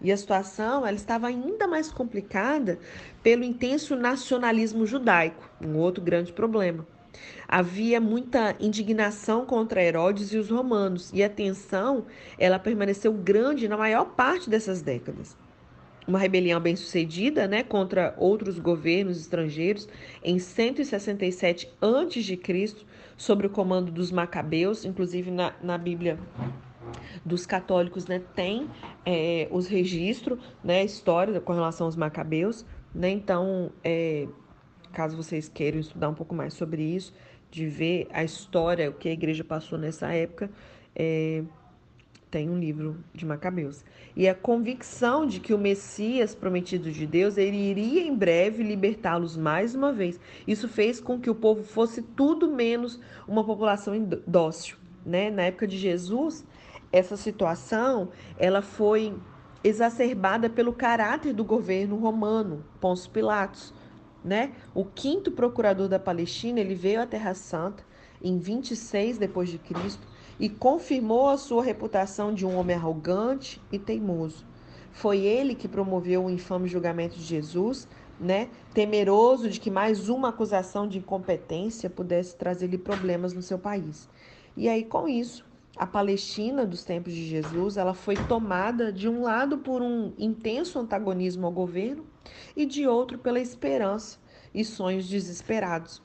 E 0.01 0.11
a 0.11 0.17
situação 0.17 0.85
ela 0.85 0.95
estava 0.95 1.27
ainda 1.27 1.67
mais 1.67 1.91
complicada 1.91 2.79
pelo 3.21 3.43
intenso 3.43 3.95
nacionalismo 3.95 4.85
judaico, 4.85 5.49
um 5.61 5.77
outro 5.77 6.03
grande 6.03 6.33
problema. 6.33 6.85
Havia 7.47 7.99
muita 8.01 8.55
indignação 8.59 9.45
contra 9.45 9.83
Herodes 9.83 10.33
e 10.33 10.37
os 10.37 10.49
romanos, 10.49 11.11
e 11.13 11.23
a 11.23 11.29
tensão 11.29 12.05
ela 12.37 12.59
permaneceu 12.59 13.13
grande 13.13 13.67
na 13.67 13.77
maior 13.77 14.05
parte 14.05 14.49
dessas 14.49 14.81
décadas. 14.81 15.37
Uma 16.07 16.19
rebelião 16.19 16.59
bem-sucedida, 16.59 17.47
né, 17.47 17.63
contra 17.63 18.13
outros 18.17 18.59
governos 18.59 19.19
estrangeiros 19.19 19.87
em 20.21 20.37
167 20.37 21.71
a.C., 21.81 22.85
sob 23.15 23.45
o 23.45 23.49
comando 23.49 23.91
dos 23.91 24.11
macabeus, 24.11 24.83
inclusive 24.83 25.31
na, 25.31 25.53
na 25.61 25.77
Bíblia 25.77 26.19
dos 27.23 27.45
católicos, 27.45 28.05
né, 28.05 28.21
tem 28.35 28.69
é, 29.05 29.47
os 29.49 29.67
registros, 29.67 30.39
né, 30.63 30.83
história 30.83 31.39
com 31.39 31.53
relação 31.53 31.87
aos 31.87 31.95
macabeus, 31.95 32.65
né, 32.93 33.09
então, 33.09 33.71
é, 33.83 34.27
caso 34.93 35.17
vocês 35.17 35.49
queiram 35.49 35.79
estudar 35.79 36.07
um 36.07 36.13
pouco 36.13 36.33
mais 36.33 36.53
sobre 36.53 36.81
isso, 36.81 37.13
de 37.51 37.67
ver 37.67 38.07
a 38.11 38.23
história, 38.23 38.89
o 38.89 38.93
que 38.93 39.09
a 39.09 39.11
igreja 39.11 39.43
passou 39.43 39.77
nessa 39.77 40.13
época, 40.13 40.49
é, 40.95 41.43
tem 42.31 42.49
um 42.49 42.57
livro 42.57 42.97
de 43.13 43.27
Macabeus. 43.27 43.85
E 44.15 44.27
a 44.27 44.33
convicção 44.33 45.25
de 45.27 45.39
que 45.39 45.53
o 45.53 45.57
Messias 45.57 46.33
prometido 46.33 46.91
de 46.91 47.05
Deus, 47.05 47.37
ele 47.37 47.57
iria 47.57 48.01
em 48.01 48.15
breve 48.15 48.63
libertá-los 48.63 49.37
mais 49.37 49.75
uma 49.75 49.93
vez. 49.93 50.19
Isso 50.47 50.67
fez 50.67 50.99
com 50.99 51.19
que 51.19 51.29
o 51.29 51.35
povo 51.35 51.63
fosse 51.63 52.01
tudo 52.01 52.49
menos 52.49 52.99
uma 53.27 53.43
população 53.43 53.93
dócil, 54.25 54.77
né? 55.05 55.29
Na 55.29 55.43
época 55.43 55.67
de 55.67 55.77
Jesus, 55.77 56.43
essa 56.91 57.15
situação 57.15 58.09
ela 58.37 58.63
foi 58.63 59.13
exacerbada 59.63 60.49
pelo 60.49 60.73
caráter 60.73 61.33
do 61.33 61.43
governo 61.43 61.97
romano, 61.97 62.65
Pôncio 62.81 63.11
Pilatos, 63.11 63.73
né? 64.23 64.51
O 64.73 64.85
quinto 64.85 65.31
procurador 65.31 65.87
da 65.87 65.99
Palestina, 65.99 66.59
ele 66.59 66.75
veio 66.75 67.01
à 67.01 67.05
Terra 67.05 67.33
Santa 67.33 67.83
em 68.21 68.37
26 68.37 69.17
depois 69.17 69.49
de 69.49 69.57
Cristo 69.57 70.07
e 70.39 70.49
confirmou 70.49 71.29
a 71.29 71.37
sua 71.37 71.63
reputação 71.63 72.33
de 72.33 72.45
um 72.45 72.55
homem 72.57 72.75
arrogante 72.75 73.61
e 73.71 73.77
teimoso. 73.77 74.45
Foi 74.91 75.19
ele 75.19 75.55
que 75.55 75.67
promoveu 75.67 76.25
o 76.25 76.29
infame 76.29 76.67
julgamento 76.67 77.15
de 77.15 77.23
Jesus, 77.23 77.87
né? 78.19 78.49
Temeroso 78.73 79.49
de 79.49 79.59
que 79.59 79.71
mais 79.71 80.07
uma 80.07 80.29
acusação 80.29 80.87
de 80.87 80.99
incompetência 80.99 81.89
pudesse 81.89 82.35
trazer-lhe 82.35 82.77
problemas 82.77 83.33
no 83.33 83.41
seu 83.41 83.57
país. 83.57 84.07
E 84.55 84.69
aí 84.69 84.83
com 84.83 85.07
isso, 85.07 85.43
a 85.75 85.87
Palestina 85.87 86.65
dos 86.65 86.83
tempos 86.83 87.13
de 87.13 87.27
Jesus, 87.27 87.77
ela 87.77 87.95
foi 87.95 88.15
tomada 88.15 88.91
de 88.91 89.09
um 89.09 89.23
lado 89.23 89.57
por 89.57 89.81
um 89.81 90.13
intenso 90.19 90.77
antagonismo 90.77 91.47
ao 91.47 91.51
governo 91.51 92.05
e 92.55 92.65
de 92.65 92.87
outro 92.87 93.17
pela 93.17 93.39
esperança 93.39 94.19
e 94.53 94.63
sonhos 94.63 95.09
desesperados. 95.09 96.01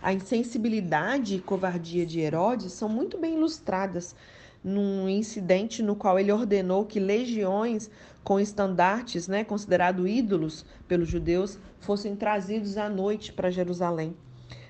A 0.00 0.12
insensibilidade 0.12 1.34
e 1.34 1.40
covardia 1.40 2.06
de 2.06 2.20
Herodes 2.20 2.72
são 2.72 2.88
muito 2.88 3.18
bem 3.18 3.34
ilustradas 3.34 4.14
num 4.62 5.08
incidente 5.08 5.82
no 5.82 5.96
qual 5.96 6.18
ele 6.18 6.30
ordenou 6.30 6.84
que 6.84 7.00
legiões 7.00 7.90
com 8.22 8.38
estandartes, 8.38 9.26
né, 9.26 9.42
considerados 9.42 10.08
ídolos 10.08 10.64
pelos 10.86 11.08
judeus, 11.08 11.58
fossem 11.80 12.14
trazidos 12.14 12.76
à 12.76 12.88
noite 12.88 13.32
para 13.32 13.50
Jerusalém. 13.50 14.14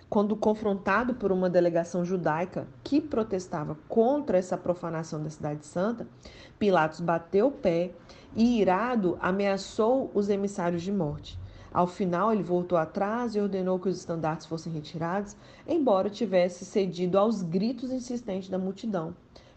Quando 0.08 0.34
confrontado 0.34 1.14
por 1.14 1.30
uma 1.30 1.50
delegação 1.50 2.04
judaica 2.04 2.66
que 2.82 3.00
protestava 3.00 3.76
contra 3.88 4.38
essa 4.38 4.56
profanação 4.56 5.22
da 5.22 5.28
Cidade 5.28 5.66
Santa, 5.66 6.06
Pilatos 6.58 7.00
bateu 7.00 7.48
o 7.48 7.52
pé 7.52 7.92
e, 8.34 8.60
irado, 8.60 9.18
ameaçou 9.20 10.10
os 10.14 10.28
emissários 10.28 10.82
de 10.82 10.92
morte. 10.92 11.38
Ao 11.72 11.86
final, 11.86 12.32
ele 12.32 12.42
voltou 12.42 12.78
atrás 12.78 13.34
e 13.34 13.40
ordenou 13.40 13.78
que 13.78 13.88
os 13.88 13.98
estandartes 13.98 14.46
fossem 14.46 14.72
retirados, 14.72 15.36
embora 15.66 16.08
tivesse 16.08 16.64
cedido 16.64 17.18
aos 17.18 17.42
gritos 17.42 17.92
insistentes 17.92 18.48
da 18.48 18.58
multidão 18.58 19.14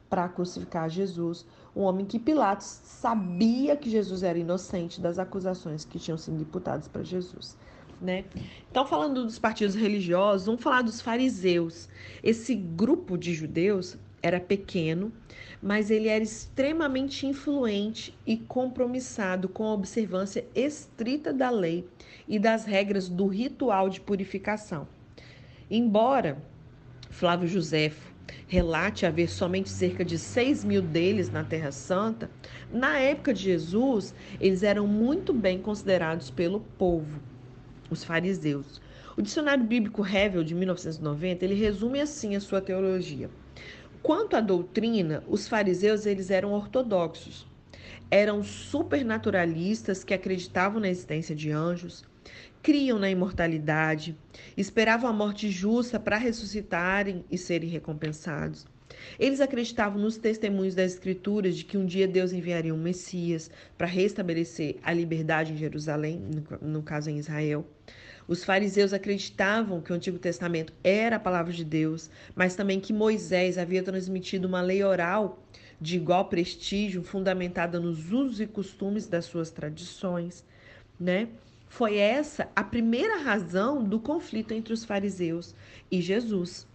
para 0.10 0.28
crucificar 0.28 0.90
Jesus, 0.90 1.46
um 1.74 1.84
homem 1.84 2.06
que 2.06 2.20
Pilatos 2.20 2.66
sabia 2.84 3.78
que 3.78 3.90
Jesus 3.90 4.24
era 4.24 4.38
inocente 4.38 5.00
das 5.00 5.18
acusações 5.18 5.86
que 5.86 5.98
tinham 5.98 6.18
sido 6.18 6.42
imputadas 6.42 6.90
para 6.90 7.02
Jesus. 7.02 7.58
Né? 8.02 8.26
Então, 8.70 8.86
falando 8.86 9.24
dos 9.24 9.38
partidos 9.38 9.76
religiosos, 9.76 10.48
vamos 10.48 10.64
falar 10.64 10.82
dos 10.82 11.00
fariseus. 11.00 11.88
Esse 12.24 12.56
grupo 12.56 13.16
de 13.16 13.34
judeus 13.34 13.96
era 14.24 14.40
pequeno, 14.40 15.12
mas 15.62 15.92
ele 15.92 16.08
era 16.08 16.24
extremamente 16.24 17.28
influente 17.28 18.18
e 18.26 18.38
compromissado 18.38 19.48
com 19.48 19.64
a 19.66 19.74
observância 19.74 20.46
estrita 20.56 21.32
da 21.32 21.50
lei 21.50 21.88
e 22.28 22.40
das 22.40 22.66
regras 22.66 23.08
do 23.08 23.28
ritual 23.28 23.90
de 23.90 24.02
purificação. 24.02 24.88
Embora 25.70 26.42
Flávio 27.10 27.48
Josefo 27.48 28.12
relate 28.48 29.06
haver 29.06 29.30
somente 29.30 29.70
cerca 29.70 30.04
de 30.06 30.18
6 30.18 30.64
mil 30.64 30.82
deles 30.82 31.30
na 31.30 31.44
Terra 31.44 31.72
Santa, 31.72 32.30
na 32.72 32.98
época 32.98 33.34
de 33.34 33.44
Jesus, 33.44 34.14
eles 34.40 34.64
eram 34.64 34.88
muito 34.88 35.34
bem 35.34 35.60
considerados 35.60 36.30
pelo 36.30 36.60
povo, 36.60 37.20
os 37.92 38.04
fariseus. 38.04 38.82
O 39.18 39.22
dicionário 39.22 39.64
bíblico 39.64 40.02
Revel 40.02 40.44
de 40.44 40.56
1990, 40.56 41.44
ele 41.44 41.54
resume 41.54 42.00
assim 42.00 42.36
a 42.36 42.40
sua 42.40 42.62
teologia. 42.62 43.30
Quanto 44.02 44.36
à 44.36 44.42
doutrina, 44.42 45.24
os 45.28 45.48
fariseus 45.48 46.06
eles 46.06 46.32
eram 46.32 46.54
ortodoxos. 46.54 47.46
Eram 48.10 48.42
supernaturalistas 48.44 50.04
que 50.04 50.14
acreditavam 50.14 50.80
na 50.80 50.90
existência 50.90 51.36
de 51.36 51.52
anjos, 51.52 52.04
criam 52.64 52.98
na 52.98 53.10
imortalidade, 53.10 54.18
esperavam 54.56 55.10
a 55.10 55.14
morte 55.14 55.50
justa 55.52 56.00
para 56.00 56.18
ressuscitarem 56.18 57.26
e 57.30 57.38
serem 57.38 57.70
recompensados. 57.70 58.66
Eles 59.20 59.42
acreditavam 59.42 60.02
nos 60.02 60.18
testemunhos 60.18 60.76
das 60.76 60.94
Escrituras 60.94 61.56
de 61.56 61.64
que 61.64 61.78
um 61.78 61.86
dia 61.86 62.08
Deus 62.08 62.32
enviaria 62.34 62.74
um 62.74 62.78
Messias 62.78 63.50
para 63.78 63.88
restabelecer 63.88 64.78
a 64.84 64.94
liberdade 64.94 65.54
em 65.54 65.58
Jerusalém, 65.58 66.22
no 66.62 66.82
caso 66.82 67.10
em 67.10 67.18
Israel. 67.18 67.66
Os 68.28 68.44
fariseus 68.44 68.94
acreditavam 68.94 69.82
que 69.82 69.92
o 69.92 69.96
Antigo 69.96 70.18
Testamento 70.18 70.74
era 70.84 71.18
a 71.18 71.20
palavra 71.20 71.52
de 71.52 71.66
Deus, 71.66 72.10
mas 72.36 72.56
também 72.56 72.80
que 72.80 72.94
Moisés 72.94 73.58
havia 73.58 73.84
transmitido 73.84 74.48
uma 74.48 74.62
lei 74.62 74.84
oral 74.84 75.44
de 75.82 75.96
igual 75.96 76.26
prestígio, 76.26 77.04
fundamentada 77.04 77.80
nos 77.80 78.12
usos 78.12 78.40
e 78.40 78.46
costumes 78.46 79.08
das 79.08 79.26
suas 79.26 79.50
tradições, 79.50 80.46
né? 81.00 81.28
Foi 81.68 81.98
essa 81.98 82.50
a 82.56 82.64
primeira 82.64 83.18
razão 83.18 83.84
do 83.84 84.00
conflito 84.00 84.54
entre 84.54 84.74
os 84.74 84.86
fariseus 84.86 85.56
e 85.90 86.02
Jesus. 86.02 86.68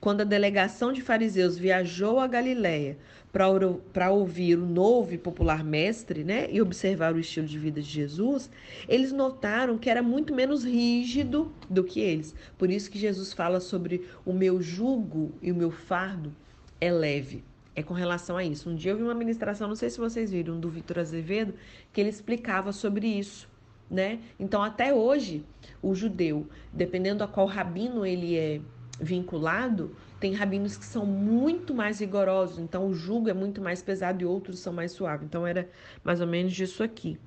Quando 0.00 0.20
a 0.20 0.24
delegação 0.24 0.92
de 0.92 1.02
fariseus 1.02 1.58
viajou 1.58 2.20
a 2.20 2.26
Galiléia 2.28 2.96
para 3.32 4.10
ouvir 4.10 4.56
o 4.56 4.64
novo 4.64 5.12
e 5.12 5.18
popular 5.18 5.64
mestre, 5.64 6.22
né, 6.22 6.48
e 6.50 6.62
observar 6.62 7.14
o 7.14 7.18
estilo 7.18 7.46
de 7.46 7.58
vida 7.58 7.82
de 7.82 7.88
Jesus, 7.88 8.48
eles 8.88 9.12
notaram 9.12 9.76
que 9.76 9.90
era 9.90 10.02
muito 10.02 10.32
menos 10.34 10.64
rígido 10.64 11.52
do 11.68 11.82
que 11.82 12.00
eles. 12.00 12.34
Por 12.56 12.70
isso 12.70 12.90
que 12.90 12.98
Jesus 12.98 13.32
fala 13.32 13.58
sobre 13.60 14.06
o 14.24 14.32
meu 14.32 14.62
jugo 14.62 15.32
e 15.42 15.50
o 15.50 15.54
meu 15.54 15.70
fardo 15.70 16.32
é 16.80 16.92
leve. 16.92 17.44
É 17.74 17.82
com 17.82 17.94
relação 17.94 18.36
a 18.36 18.44
isso. 18.44 18.70
Um 18.70 18.74
dia 18.74 18.92
eu 18.92 18.96
vi 18.96 19.02
uma 19.02 19.14
ministração, 19.14 19.68
não 19.68 19.76
sei 19.76 19.90
se 19.90 19.98
vocês 19.98 20.30
viram, 20.30 20.58
do 20.58 20.68
Vitor 20.68 20.98
Azevedo, 20.98 21.54
que 21.92 22.00
ele 22.00 22.10
explicava 22.10 22.72
sobre 22.72 23.06
isso, 23.06 23.48
né? 23.90 24.20
Então, 24.38 24.62
até 24.62 24.92
hoje, 24.92 25.44
o 25.82 25.94
judeu, 25.94 26.46
dependendo 26.72 27.22
a 27.22 27.28
qual 27.28 27.46
rabino 27.46 28.04
ele 28.04 28.36
é 28.36 28.60
vinculado, 29.00 29.94
tem 30.18 30.34
rabinos 30.34 30.76
que 30.76 30.84
são 30.84 31.06
muito 31.06 31.74
mais 31.74 32.00
rigorosos, 32.00 32.58
então 32.58 32.88
o 32.88 32.94
jugo 32.94 33.28
é 33.28 33.34
muito 33.34 33.60
mais 33.60 33.80
pesado 33.82 34.22
e 34.22 34.26
outros 34.26 34.58
são 34.58 34.72
mais 34.72 34.92
suaves. 34.92 35.26
Então 35.26 35.46
era 35.46 35.68
mais 36.02 36.20
ou 36.20 36.26
menos 36.26 36.52
disso 36.52 36.82
aqui, 36.82 37.18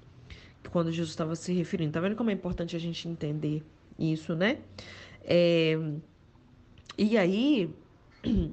quando 0.70 0.92
Jesus 0.92 1.12
estava 1.12 1.36
se 1.36 1.54
referindo. 1.54 1.94
Tá 1.94 2.02
vendo 2.02 2.16
como 2.16 2.30
é 2.30 2.34
importante 2.34 2.76
a 2.76 2.80
gente 2.80 3.08
entender 3.08 3.64
isso, 3.98 4.36
né? 4.36 4.58
É... 5.24 5.78
E 6.98 7.18
aí, 7.18 7.74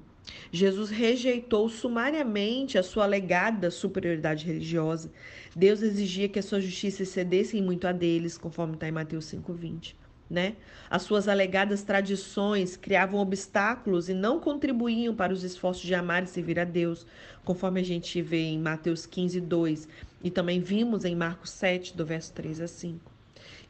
Jesus 0.52 0.90
rejeitou 0.90 1.68
sumariamente 1.68 2.78
a 2.78 2.82
sua 2.82 3.04
alegada 3.04 3.70
superioridade 3.70 4.46
religiosa. 4.46 5.10
Deus 5.56 5.82
exigia 5.82 6.28
que 6.28 6.38
a 6.38 6.42
sua 6.42 6.60
justiça 6.60 7.02
excedesse 7.02 7.60
muito 7.60 7.88
a 7.88 7.92
deles, 7.92 8.38
conforme 8.38 8.74
está 8.74 8.86
em 8.88 8.92
Mateus 8.92 9.24
5,20 9.26 9.97
né? 10.30 10.56
As 10.90 11.02
suas 11.02 11.28
alegadas 11.28 11.82
tradições 11.82 12.76
criavam 12.76 13.20
obstáculos 13.20 14.08
e 14.08 14.14
não 14.14 14.40
contribuíam 14.40 15.14
para 15.14 15.32
os 15.32 15.44
esforços 15.44 15.84
de 15.84 15.94
amar 15.94 16.22
e 16.22 16.26
servir 16.26 16.58
a 16.58 16.64
Deus, 16.64 17.06
conforme 17.44 17.80
a 17.80 17.84
gente 17.84 18.20
vê 18.20 18.42
em 18.42 18.58
Mateus 18.58 19.06
15, 19.06 19.40
2 19.40 19.88
e 20.22 20.30
também 20.30 20.60
vimos 20.60 21.04
em 21.04 21.14
Marcos 21.14 21.50
7, 21.50 21.96
do 21.96 22.04
verso 22.04 22.32
3 22.32 22.60
a 22.60 22.68
5. 22.68 23.18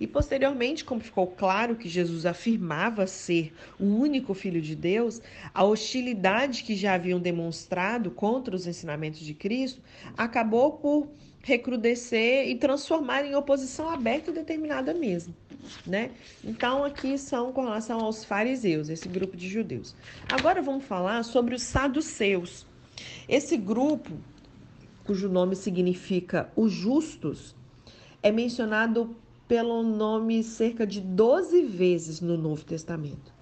E 0.00 0.06
posteriormente, 0.06 0.84
como 0.84 1.00
ficou 1.00 1.26
claro 1.26 1.74
que 1.74 1.88
Jesus 1.88 2.24
afirmava 2.24 3.06
ser 3.06 3.52
o 3.80 3.84
único 3.84 4.32
Filho 4.32 4.62
de 4.62 4.76
Deus, 4.76 5.20
a 5.52 5.64
hostilidade 5.64 6.62
que 6.62 6.76
já 6.76 6.94
haviam 6.94 7.18
demonstrado 7.18 8.10
contra 8.10 8.54
os 8.54 8.66
ensinamentos 8.66 9.20
de 9.20 9.34
Cristo 9.34 9.80
acabou 10.16 10.72
por 10.72 11.08
recrudescer 11.42 12.48
e 12.48 12.56
transformar 12.56 13.24
em 13.24 13.34
oposição 13.34 13.88
aberta 13.88 14.30
e 14.30 14.34
determinada 14.34 14.92
mesmo 14.92 15.34
né? 15.86 16.10
Então 16.44 16.84
aqui 16.84 17.18
são 17.18 17.52
com 17.52 17.62
relação 17.62 18.00
aos 18.00 18.24
fariseus, 18.24 18.88
esse 18.88 19.08
grupo 19.08 19.36
de 19.36 19.48
judeus. 19.48 19.94
Agora 20.28 20.62
vamos 20.62 20.84
falar 20.84 21.22
sobre 21.24 21.54
os 21.54 21.62
saduceus. 21.62 22.66
Esse 23.28 23.56
grupo, 23.56 24.10
cujo 25.04 25.28
nome 25.28 25.54
significa 25.56 26.50
os 26.56 26.72
justos, 26.72 27.54
é 28.22 28.30
mencionado 28.30 29.14
pelo 29.46 29.82
nome 29.82 30.42
cerca 30.42 30.86
de 30.86 31.00
12 31.00 31.62
vezes 31.62 32.20
no 32.20 32.36
Novo 32.36 32.64
Testamento. 32.64 33.37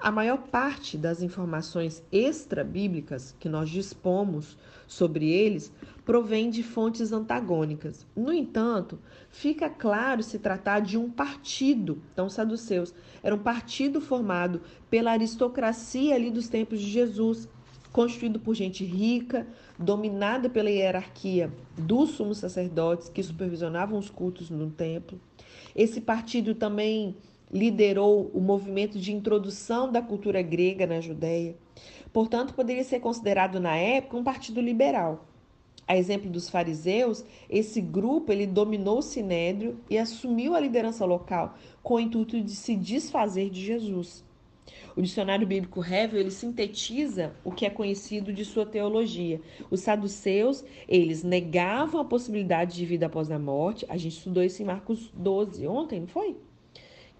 A 0.00 0.12
maior 0.12 0.38
parte 0.38 0.96
das 0.96 1.22
informações 1.22 2.04
extra-bíblicas 2.12 3.34
que 3.40 3.48
nós 3.48 3.68
dispomos 3.68 4.56
sobre 4.86 5.28
eles 5.28 5.72
provém 6.04 6.50
de 6.50 6.62
fontes 6.62 7.12
antagônicas. 7.12 8.06
No 8.14 8.32
entanto, 8.32 8.98
fica 9.28 9.68
claro 9.68 10.22
se 10.22 10.38
tratar 10.38 10.80
de 10.80 10.96
um 10.96 11.10
partido. 11.10 12.00
Então, 12.12 12.30
saduceus 12.30 12.94
era 13.24 13.34
um 13.34 13.40
partido 13.40 14.00
formado 14.00 14.62
pela 14.88 15.10
aristocracia 15.10 16.14
ali 16.14 16.30
dos 16.30 16.48
tempos 16.48 16.80
de 16.80 16.88
Jesus, 16.88 17.48
constituído 17.90 18.38
por 18.38 18.54
gente 18.54 18.84
rica, 18.84 19.48
dominada 19.76 20.48
pela 20.48 20.70
hierarquia 20.70 21.52
dos 21.76 22.10
sumos 22.10 22.38
sacerdotes 22.38 23.08
que 23.08 23.22
supervisionavam 23.22 23.98
os 23.98 24.08
cultos 24.08 24.48
no 24.48 24.70
templo. 24.70 25.20
Esse 25.74 26.00
partido 26.00 26.54
também 26.54 27.16
liderou 27.52 28.30
o 28.34 28.40
movimento 28.40 28.98
de 28.98 29.12
introdução 29.12 29.90
da 29.90 30.02
cultura 30.02 30.42
grega 30.42 30.86
na 30.86 31.00
Judéia. 31.00 31.56
Portanto, 32.12 32.54
poderia 32.54 32.84
ser 32.84 33.00
considerado 33.00 33.60
na 33.60 33.76
época 33.76 34.16
um 34.16 34.24
partido 34.24 34.60
liberal. 34.60 35.26
A 35.86 35.96
exemplo 35.96 36.28
dos 36.28 36.50
fariseus, 36.50 37.24
esse 37.48 37.80
grupo 37.80 38.30
ele 38.30 38.46
dominou 38.46 38.98
o 38.98 39.02
sinédrio 39.02 39.80
e 39.88 39.96
assumiu 39.96 40.54
a 40.54 40.60
liderança 40.60 41.04
local 41.06 41.54
com 41.82 41.94
o 41.94 42.00
intuito 42.00 42.42
de 42.42 42.50
se 42.50 42.76
desfazer 42.76 43.48
de 43.48 43.64
Jesus. 43.64 44.22
O 44.94 45.00
dicionário 45.00 45.46
bíblico 45.46 45.82
Hevel 45.82 46.20
ele 46.20 46.30
sintetiza 46.30 47.32
o 47.42 47.50
que 47.50 47.64
é 47.64 47.70
conhecido 47.70 48.32
de 48.32 48.44
sua 48.44 48.66
teologia. 48.66 49.40
Os 49.70 49.80
saduceus, 49.80 50.62
eles 50.86 51.22
negavam 51.22 52.00
a 52.00 52.04
possibilidade 52.04 52.76
de 52.76 52.84
vida 52.84 53.06
após 53.06 53.30
a 53.30 53.38
morte. 53.38 53.86
A 53.88 53.96
gente 53.96 54.18
estudou 54.18 54.42
isso 54.42 54.60
em 54.60 54.66
Marcos 54.66 55.10
12 55.14 55.66
ontem, 55.66 56.00
não 56.00 56.08
foi? 56.08 56.36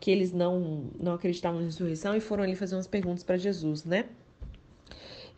Que 0.00 0.10
eles 0.10 0.32
não 0.32 0.90
não 0.98 1.14
acreditavam 1.14 1.60
na 1.60 1.66
ressurreição 1.66 2.16
e 2.16 2.20
foram 2.20 2.44
ali 2.44 2.54
fazer 2.54 2.76
umas 2.76 2.86
perguntas 2.86 3.24
para 3.24 3.36
Jesus, 3.36 3.84
né? 3.84 4.06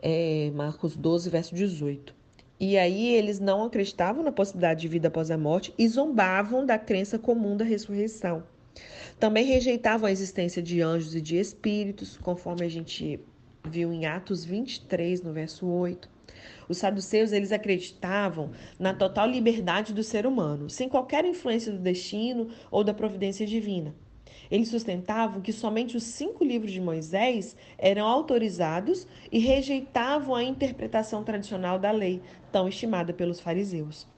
É, 0.03 0.51
Marcos 0.55 0.97
12, 0.97 1.29
verso 1.31 1.55
18. 1.55 2.15
E 2.59 2.77
aí 2.77 3.15
eles 3.15 3.41
não 3.41 3.65
acreditavam 3.65 4.23
na 4.23 4.31
possibilidade 4.31 4.83
de 4.83 4.89
vida 4.89 5.09
após 5.09 5.31
a 5.31 5.39
morte 5.39 5.73
e 5.79 5.89
zombavam 5.89 6.67
da 6.67 6.79
crença 6.79 7.19
comum 7.19 7.57
da 7.57 7.65
ressurreição. 7.65 8.43
Também 9.19 9.47
rejeitavam 9.47 10.07
a 10.07 10.13
existência 10.13 10.63
de 10.63 10.81
anjos 10.81 11.15
e 11.15 11.21
de 11.21 11.37
espíritos, 11.37 12.19
conforme 12.19 12.65
a 12.65 12.69
gente 12.69 13.19
viu 13.65 13.93
em 13.93 14.07
Atos 14.07 14.45
23, 14.45 15.23
no 15.23 15.33
verso 15.33 15.67
8. 15.67 16.09
Os 16.69 16.79
saduceus, 16.79 17.33
eles 17.33 17.51
acreditavam 17.51 18.53
na 18.79 18.95
total 18.95 19.27
liberdade 19.27 19.93
do 19.93 20.03
ser 20.03 20.27
humano, 20.27 20.71
sem 20.71 20.89
qualquer 20.89 21.25
influência 21.25 21.73
do 21.73 21.79
destino 21.79 22.49
ou 22.71 22.85
da 22.85 22.95
providência 22.95 23.47
divina. 23.47 23.95
Eles 24.51 24.69
sustentavam 24.69 25.41
que 25.41 25.53
somente 25.53 25.97
os 25.97 26.03
cinco 26.03 26.45
livros 26.45 26.73
de 26.73 26.81
Moisés 26.81 27.57
eram 27.79 28.07
autorizados 28.07 29.07
e 29.31 29.39
rejeitavam 29.39 30.35
a 30.35 30.43
interpretação 30.43 31.23
tradicional 31.23 31.79
da 31.79 31.91
lei, 31.91 32.21
tão 32.51 32.67
estimada 32.67 33.13
pelos 33.13 33.41
fariseus. 33.41 34.09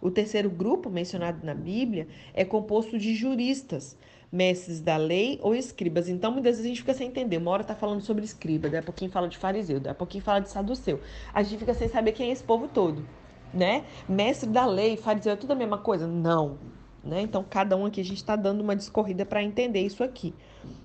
O 0.00 0.10
terceiro 0.10 0.50
grupo 0.50 0.90
mencionado 0.90 1.44
na 1.44 1.54
Bíblia 1.54 2.08
é 2.34 2.44
composto 2.44 2.98
de 2.98 3.14
juristas, 3.14 3.96
mestres 4.32 4.80
da 4.80 4.96
lei 4.96 5.38
ou 5.42 5.54
escribas. 5.54 6.08
Então, 6.08 6.32
muitas 6.32 6.56
vezes 6.56 6.64
a 6.64 6.68
gente 6.68 6.80
fica 6.80 6.94
sem 6.94 7.08
entender. 7.08 7.36
Uma 7.36 7.50
hora 7.52 7.62
está 7.62 7.74
falando 7.74 8.00
sobre 8.00 8.24
escriba, 8.24 8.68
daí 8.68 8.80
a 8.80 8.82
pouquinho 8.82 9.10
fala 9.10 9.28
de 9.28 9.38
fariseu, 9.38 9.78
daí 9.78 9.92
a 9.92 9.94
pouquinho 9.94 10.24
fala 10.24 10.40
de 10.40 10.50
saduceu. 10.50 11.00
A 11.32 11.42
gente 11.42 11.58
fica 11.58 11.74
sem 11.74 11.88
saber 11.88 12.12
quem 12.12 12.30
é 12.30 12.32
esse 12.32 12.42
povo 12.42 12.66
todo, 12.66 13.06
né? 13.54 13.84
Mestre 14.08 14.48
da 14.48 14.66
lei, 14.66 14.96
fariseu, 14.96 15.34
é 15.34 15.36
tudo 15.36 15.52
a 15.52 15.56
mesma 15.56 15.78
coisa? 15.78 16.06
Não. 16.06 16.58
Né? 17.04 17.22
Então, 17.22 17.44
cada 17.48 17.76
um 17.76 17.84
aqui 17.84 18.00
a 18.00 18.04
gente 18.04 18.18
está 18.18 18.36
dando 18.36 18.60
uma 18.60 18.76
discorrida 18.76 19.26
para 19.26 19.42
entender 19.42 19.80
isso 19.80 20.04
aqui, 20.04 20.32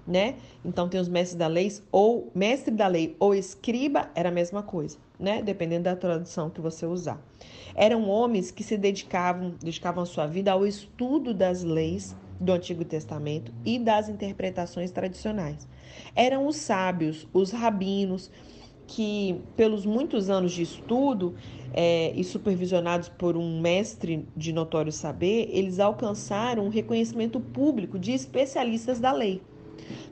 né? 0.05 0.35
Então, 0.65 0.89
tem 0.89 0.99
os 0.99 1.07
mestres 1.07 1.37
da 1.37 1.45
lei 1.45 1.71
ou 1.91 2.31
mestre 2.33 2.73
da 2.73 2.87
lei 2.87 3.15
ou 3.19 3.35
escriba 3.35 4.09
era 4.15 4.29
a 4.29 4.31
mesma 4.31 4.63
coisa, 4.63 4.97
né? 5.19 5.43
Dependendo 5.43 5.83
da 5.83 5.95
tradução 5.95 6.49
que 6.49 6.59
você 6.59 6.87
usar. 6.87 7.21
Eram 7.75 8.09
homens 8.09 8.49
que 8.49 8.63
se 8.63 8.75
dedicavam, 8.77 9.53
dedicavam 9.61 10.01
a 10.01 10.07
sua 10.07 10.25
vida 10.25 10.51
ao 10.51 10.65
estudo 10.65 11.35
das 11.35 11.63
leis 11.63 12.15
do 12.39 12.51
Antigo 12.51 12.83
Testamento 12.83 13.51
e 13.63 13.77
das 13.77 14.09
interpretações 14.09 14.89
tradicionais. 14.89 15.67
Eram 16.15 16.47
os 16.47 16.55
sábios, 16.55 17.27
os 17.31 17.51
rabinos, 17.51 18.31
que, 18.87 19.41
pelos 19.55 19.85
muitos 19.85 20.29
anos 20.29 20.53
de 20.53 20.63
estudo 20.63 21.35
é, 21.73 22.13
e 22.15 22.23
supervisionados 22.23 23.09
por 23.09 23.35
um 23.35 23.59
mestre 23.59 24.25
de 24.35 24.53
notório 24.53 24.91
saber, 24.91 25.49
eles 25.51 25.79
alcançaram 25.79 26.65
um 26.65 26.69
reconhecimento 26.69 27.39
público 27.39 27.99
de 27.99 28.13
especialistas 28.13 28.99
da 28.99 29.11
lei. 29.11 29.41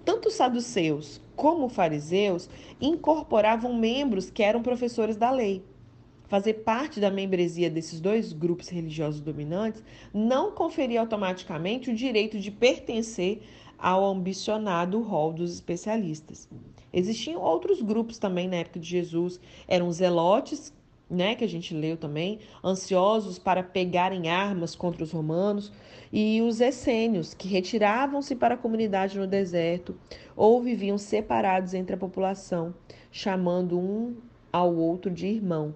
Tanto 0.03 0.27
os 0.27 0.35
saduceus 0.35 1.21
como 1.35 1.69
fariseus 1.69 2.49
incorporavam 2.79 3.73
membros 3.73 4.29
que 4.29 4.43
eram 4.43 4.61
professores 4.61 5.17
da 5.17 5.31
lei. 5.31 5.63
Fazer 6.27 6.55
parte 6.55 6.99
da 6.99 7.11
membresia 7.11 7.69
desses 7.69 7.99
dois 7.99 8.33
grupos 8.33 8.67
religiosos 8.69 9.21
dominantes 9.21 9.83
não 10.13 10.51
conferia 10.51 10.99
automaticamente 10.99 11.89
o 11.89 11.95
direito 11.95 12.39
de 12.39 12.51
pertencer 12.51 13.41
ao 13.77 14.03
ambicionado 14.05 15.01
rol 15.01 15.33
dos 15.33 15.53
especialistas. 15.53 16.49
Existiam 16.95 17.41
outros 17.41 17.81
grupos 17.81 18.17
também 18.17 18.47
na 18.47 18.55
época 18.55 18.79
de 18.79 18.87
Jesus, 18.87 19.37
eram 19.67 19.91
zelotes, 19.91 20.73
né, 21.09 21.35
que 21.35 21.43
a 21.43 21.47
gente 21.47 21.73
leu 21.73 21.97
também, 21.97 22.39
ansiosos 22.63 23.37
para 23.37 23.61
pegarem 23.61 24.29
armas 24.29 24.77
contra 24.77 25.03
os 25.03 25.11
romanos, 25.11 25.73
e 26.11 26.41
os 26.41 26.61
essênios, 26.61 27.33
que 27.33 27.49
retiravam-se 27.49 28.33
para 28.33 28.55
a 28.55 28.57
comunidade 28.57 29.19
no 29.19 29.27
deserto 29.27 29.97
ou 30.37 30.61
viviam 30.61 30.97
separados 30.97 31.73
entre 31.73 31.95
a 31.95 31.99
população, 31.99 32.73
chamando 33.11 33.77
um 33.77 34.15
ao 34.49 34.73
outro 34.73 35.11
de 35.11 35.27
irmão. 35.27 35.75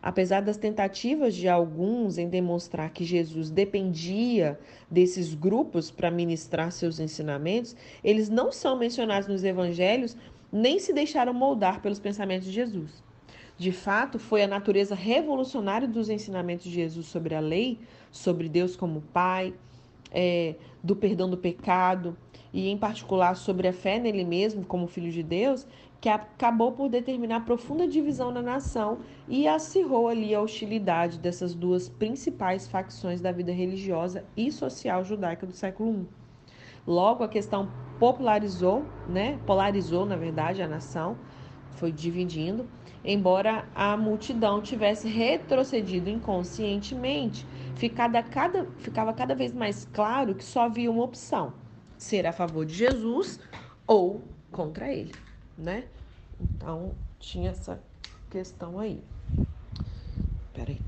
Apesar 0.00 0.40
das 0.40 0.56
tentativas 0.56 1.34
de 1.34 1.48
alguns 1.48 2.16
em 2.16 2.28
demonstrar 2.28 2.90
que 2.90 3.04
Jesus 3.04 3.50
dependia 3.50 4.58
desses 4.88 5.34
grupos 5.34 5.90
para 5.90 6.10
ministrar 6.10 6.72
seus 6.72 7.00
ensinamentos, 7.00 7.76
eles 8.02 8.30
não 8.30 8.50
são 8.50 8.78
mencionados 8.78 9.28
nos 9.28 9.44
evangelhos 9.44 10.16
nem 10.52 10.78
se 10.78 10.92
deixaram 10.92 11.32
moldar 11.32 11.80
pelos 11.80 12.00
pensamentos 12.00 12.46
de 12.46 12.52
Jesus. 12.52 13.02
De 13.56 13.72
fato, 13.72 14.18
foi 14.18 14.42
a 14.42 14.48
natureza 14.48 14.94
revolucionária 14.94 15.86
dos 15.86 16.08
ensinamentos 16.08 16.64
de 16.64 16.70
Jesus 16.70 17.06
sobre 17.06 17.34
a 17.34 17.40
lei, 17.40 17.78
sobre 18.10 18.48
Deus 18.48 18.74
como 18.74 19.02
Pai, 19.12 19.52
é, 20.10 20.54
do 20.82 20.96
perdão 20.96 21.28
do 21.28 21.36
pecado 21.36 22.16
e, 22.52 22.68
em 22.68 22.76
particular, 22.78 23.34
sobre 23.36 23.68
a 23.68 23.72
fé 23.72 23.98
nele 23.98 24.24
mesmo 24.24 24.64
como 24.64 24.86
Filho 24.86 25.12
de 25.12 25.22
Deus, 25.22 25.66
que 26.00 26.08
acabou 26.08 26.72
por 26.72 26.88
determinar 26.88 27.44
profunda 27.44 27.86
divisão 27.86 28.30
na 28.30 28.40
nação 28.40 29.00
e 29.28 29.46
acirrou 29.46 30.08
ali 30.08 30.34
a 30.34 30.40
hostilidade 30.40 31.18
dessas 31.18 31.54
duas 31.54 31.88
principais 31.88 32.66
facções 32.66 33.20
da 33.20 33.30
vida 33.30 33.52
religiosa 33.52 34.24
e 34.34 34.50
social 34.50 35.04
judaica 35.04 35.46
do 35.46 35.52
século 35.52 36.00
I. 36.00 36.19
Logo, 36.86 37.22
a 37.22 37.28
questão 37.28 37.68
popularizou, 37.98 38.84
né? 39.08 39.38
Polarizou, 39.46 40.06
na 40.06 40.16
verdade, 40.16 40.62
a 40.62 40.68
nação, 40.68 41.16
foi 41.72 41.92
dividindo, 41.92 42.68
embora 43.04 43.66
a 43.74 43.96
multidão 43.96 44.60
tivesse 44.60 45.08
retrocedido 45.08 46.10
inconscientemente, 46.10 47.46
ficava 47.74 48.22
cada, 48.22 48.66
ficava 48.78 49.12
cada 49.12 49.34
vez 49.34 49.52
mais 49.52 49.86
claro 49.92 50.34
que 50.34 50.44
só 50.44 50.62
havia 50.62 50.90
uma 50.90 51.02
opção: 51.04 51.54
ser 51.96 52.26
a 52.26 52.32
favor 52.32 52.64
de 52.66 52.74
Jesus 52.74 53.40
ou 53.86 54.22
contra 54.50 54.92
ele, 54.92 55.16
né? 55.56 55.84
Então, 56.38 56.94
tinha 57.18 57.50
essa 57.50 57.82
questão 58.30 58.78
aí. 58.78 59.02
Peraí. 60.52 60.82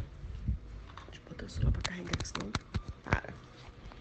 Deixa 1.11 1.20
eu 1.20 1.28
botar 1.28 1.46
o 1.46 1.48
celular 1.50 1.72
pra 1.72 1.83
carregar, 1.83 2.24
senão 2.24 2.52
para. 3.02 3.41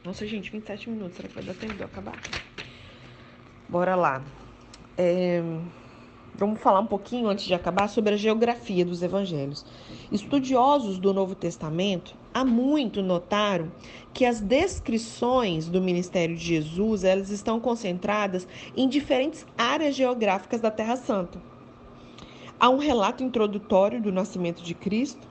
Nossa, 0.03 0.25
gente, 0.25 0.51
27 0.51 0.89
minutos. 0.89 1.15
Será 1.15 1.27
que 1.27 1.35
vai 1.35 1.43
dar 1.43 1.53
tempo 1.53 1.75
de 1.75 1.81
eu 1.81 1.85
acabar? 1.85 2.19
Bora 3.69 3.95
lá. 3.95 4.23
É, 4.97 5.43
vamos 6.33 6.59
falar 6.59 6.79
um 6.79 6.87
pouquinho, 6.87 7.27
antes 7.27 7.45
de 7.45 7.53
acabar, 7.53 7.87
sobre 7.87 8.15
a 8.15 8.17
geografia 8.17 8.83
dos 8.83 9.03
evangelhos. 9.03 9.63
Estudiosos 10.11 10.97
do 10.97 11.13
Novo 11.13 11.35
Testamento 11.35 12.15
há 12.33 12.43
muito 12.43 13.03
notaram 13.03 13.71
que 14.11 14.25
as 14.25 14.41
descrições 14.41 15.67
do 15.67 15.79
ministério 15.79 16.35
de 16.35 16.43
Jesus 16.43 17.03
elas 17.03 17.29
estão 17.29 17.59
concentradas 17.59 18.47
em 18.75 18.89
diferentes 18.89 19.45
áreas 19.55 19.95
geográficas 19.95 20.59
da 20.61 20.71
Terra 20.71 20.95
Santa. 20.95 21.39
Há 22.59 22.69
um 22.69 22.79
relato 22.79 23.23
introdutório 23.23 24.01
do 24.01 24.11
nascimento 24.11 24.63
de 24.63 24.73
Cristo, 24.73 25.30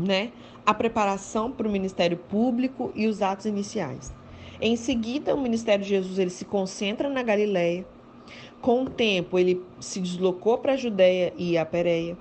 né? 0.00 0.32
A 0.64 0.74
preparação 0.74 1.50
para 1.50 1.68
o 1.68 1.70
ministério 1.70 2.16
público 2.16 2.92
e 2.94 3.06
os 3.06 3.22
atos 3.22 3.46
iniciais. 3.46 4.12
Em 4.60 4.76
seguida, 4.76 5.34
o 5.34 5.40
ministério 5.40 5.82
de 5.82 5.90
Jesus 5.90 6.18
ele 6.18 6.30
se 6.30 6.44
concentra 6.44 7.08
na 7.08 7.22
Galileia. 7.22 7.86
Com 8.60 8.82
o 8.82 8.90
tempo, 8.90 9.38
ele 9.38 9.62
se 9.80 10.00
deslocou 10.00 10.58
para 10.58 10.74
a 10.74 10.76
Judéia 10.76 11.32
e 11.38 11.56
a 11.56 11.64
Pérea, 11.64 12.16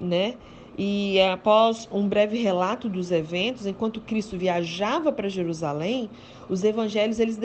né? 0.00 0.34
E 0.76 1.20
após 1.20 1.88
um 1.92 2.08
breve 2.08 2.36
relato 2.38 2.88
dos 2.88 3.12
eventos, 3.12 3.64
enquanto 3.64 4.00
Cristo 4.00 4.36
viajava 4.36 5.12
para 5.12 5.28
Jerusalém, 5.28 6.10
os 6.48 6.64
evangelhos 6.64 7.20
eles 7.20 7.38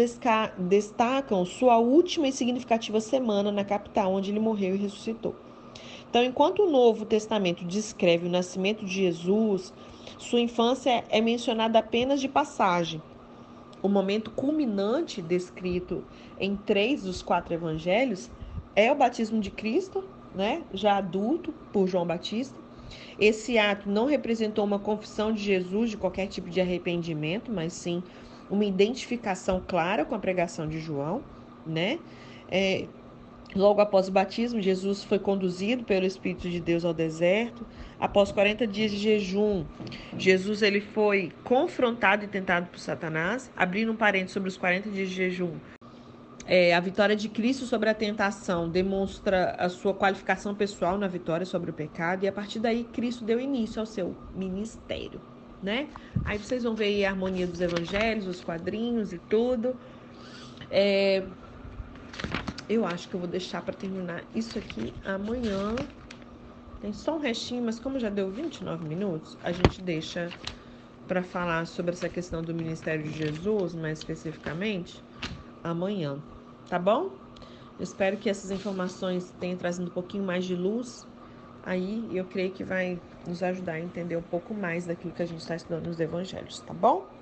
destacam 0.57 1.45
sua 1.45 1.77
última 1.77 2.27
e 2.27 2.31
significativa 2.31 2.99
semana 2.99 3.51
na 3.51 3.63
capital, 3.63 4.13
onde 4.13 4.31
ele 4.31 4.39
morreu 4.39 4.73
e 4.73 4.79
ressuscitou. 4.79 5.35
Então, 6.09 6.23
enquanto 6.23 6.63
o 6.63 6.71
Novo 6.71 7.05
Testamento 7.05 7.63
descreve 7.63 8.25
o 8.25 8.31
nascimento 8.31 8.83
de 8.83 8.91
Jesus, 8.91 9.71
sua 10.17 10.39
infância 10.39 11.03
é 11.09 11.21
mencionada 11.21 11.77
apenas 11.77 12.19
de 12.19 12.27
passagem, 12.27 13.01
o 13.81 13.87
momento 13.87 14.31
culminante 14.31 15.21
descrito 15.21 16.03
em 16.39 16.55
três 16.55 17.03
dos 17.03 17.21
quatro 17.21 17.53
evangelhos 17.53 18.29
é 18.75 18.91
o 18.91 18.95
batismo 18.95 19.39
de 19.39 19.51
Cristo, 19.51 20.03
né, 20.33 20.63
já 20.73 20.97
adulto, 20.97 21.53
por 21.71 21.87
João 21.87 22.05
Batista. 22.05 22.59
Esse 23.17 23.57
ato 23.57 23.87
não 23.87 24.05
representou 24.05 24.65
uma 24.65 24.79
confissão 24.79 25.31
de 25.31 25.41
Jesus 25.41 25.91
de 25.91 25.97
qualquer 25.97 26.27
tipo 26.27 26.49
de 26.49 26.59
arrependimento, 26.59 27.51
mas 27.51 27.73
sim 27.73 28.03
uma 28.49 28.65
identificação 28.65 29.63
clara 29.65 30.03
com 30.03 30.15
a 30.15 30.19
pregação 30.19 30.67
de 30.67 30.79
João, 30.79 31.23
né? 31.65 31.99
É, 32.47 32.87
Logo 33.55 33.81
após 33.81 34.07
o 34.07 34.11
batismo, 34.11 34.61
Jesus 34.61 35.03
foi 35.03 35.17
conduzido 35.17 35.83
pelo 35.83 36.05
Espírito 36.05 36.47
de 36.47 36.59
Deus 36.59 36.85
ao 36.85 36.93
deserto. 36.93 37.65
Após 37.99 38.31
40 38.31 38.67
dias 38.67 38.91
de 38.91 38.97
jejum, 38.97 39.65
Jesus 40.17 40.61
ele 40.61 40.79
foi 40.79 41.31
confrontado 41.43 42.25
e 42.25 42.27
tentado 42.27 42.67
por 42.67 42.79
Satanás. 42.79 43.51
Abrindo 43.57 43.91
um 43.91 43.95
parênteses 43.95 44.33
sobre 44.33 44.49
os 44.49 44.57
40 44.57 44.91
dias 44.91 45.09
de 45.09 45.15
jejum, 45.15 45.53
é, 46.45 46.75
a 46.75 46.79
vitória 46.79 47.15
de 47.15 47.27
Cristo 47.27 47.65
sobre 47.65 47.89
a 47.89 47.93
tentação 47.93 48.69
demonstra 48.69 49.55
a 49.57 49.67
sua 49.67 49.93
qualificação 49.93 50.53
pessoal 50.53 50.97
na 50.97 51.07
vitória 51.07 51.45
sobre 51.45 51.71
o 51.71 51.73
pecado. 51.73 52.25
E 52.25 52.27
a 52.27 52.31
partir 52.31 52.59
daí, 52.59 52.83
Cristo 52.83 53.23
deu 53.23 53.39
início 53.39 53.79
ao 53.79 53.85
seu 53.85 54.15
ministério. 54.35 55.19
Né? 55.61 55.89
Aí 56.23 56.37
vocês 56.37 56.63
vão 56.63 56.75
ver 56.75 57.03
a 57.03 57.09
harmonia 57.09 57.45
dos 57.45 57.61
evangelhos, 57.61 58.27
os 58.27 58.43
quadrinhos 58.43 59.11
e 59.11 59.17
tudo. 59.17 59.75
É, 60.71 61.23
eu 62.69 62.85
acho 62.85 63.09
que 63.09 63.15
eu 63.15 63.19
vou 63.21 63.29
deixar 63.29 63.63
para 63.63 63.73
terminar 63.75 64.29
isso 64.33 64.57
aqui 64.59 64.99
amanhã. 65.03 65.89
Tem 66.79 66.93
só 66.93 67.15
um 67.17 67.19
restinho, 67.19 67.63
mas 67.63 67.79
como 67.79 67.99
já 67.99 68.09
deu 68.09 68.31
29 68.31 68.85
minutos, 68.85 69.37
a 69.41 69.51
gente 69.51 69.81
deixa 69.81 70.35
para 71.07 71.23
falar 71.23 71.65
sobre 71.67 71.93
essa 71.93 72.09
questão 72.09 72.43
do 72.43 72.53
ministério 72.55 73.03
de 73.03 73.11
Jesus, 73.11 73.75
mais 73.75 73.99
especificamente, 73.99 75.05
amanhã. 75.63 76.23
Tá 76.67 76.79
bom? 76.79 77.19
Eu 77.77 77.83
espero 77.83 78.17
que 78.19 78.29
essas 78.29 78.51
informações 78.51 79.31
tenham 79.31 79.57
trazido 79.57 79.89
um 79.89 79.93
pouquinho 79.93 80.23
mais 80.25 80.45
de 80.45 80.55
luz 80.55 81.07
aí, 81.63 82.15
eu 82.15 82.27
creio 82.27 82.53
que 82.53 82.63
vai 82.63 83.03
nos 83.25 83.43
ajudar 83.43 83.73
a 83.73 83.81
entender 83.81 84.17
um 84.17 84.23
pouco 84.23 84.53
mais 84.55 84.85
daquilo 84.85 85.13
que 85.13 85.21
a 85.21 85.25
gente 85.25 85.39
está 85.41 85.55
estudando 85.55 85.87
nos 85.87 85.99
evangelhos, 85.99 86.61
tá 86.61 86.73
bom? 86.73 87.18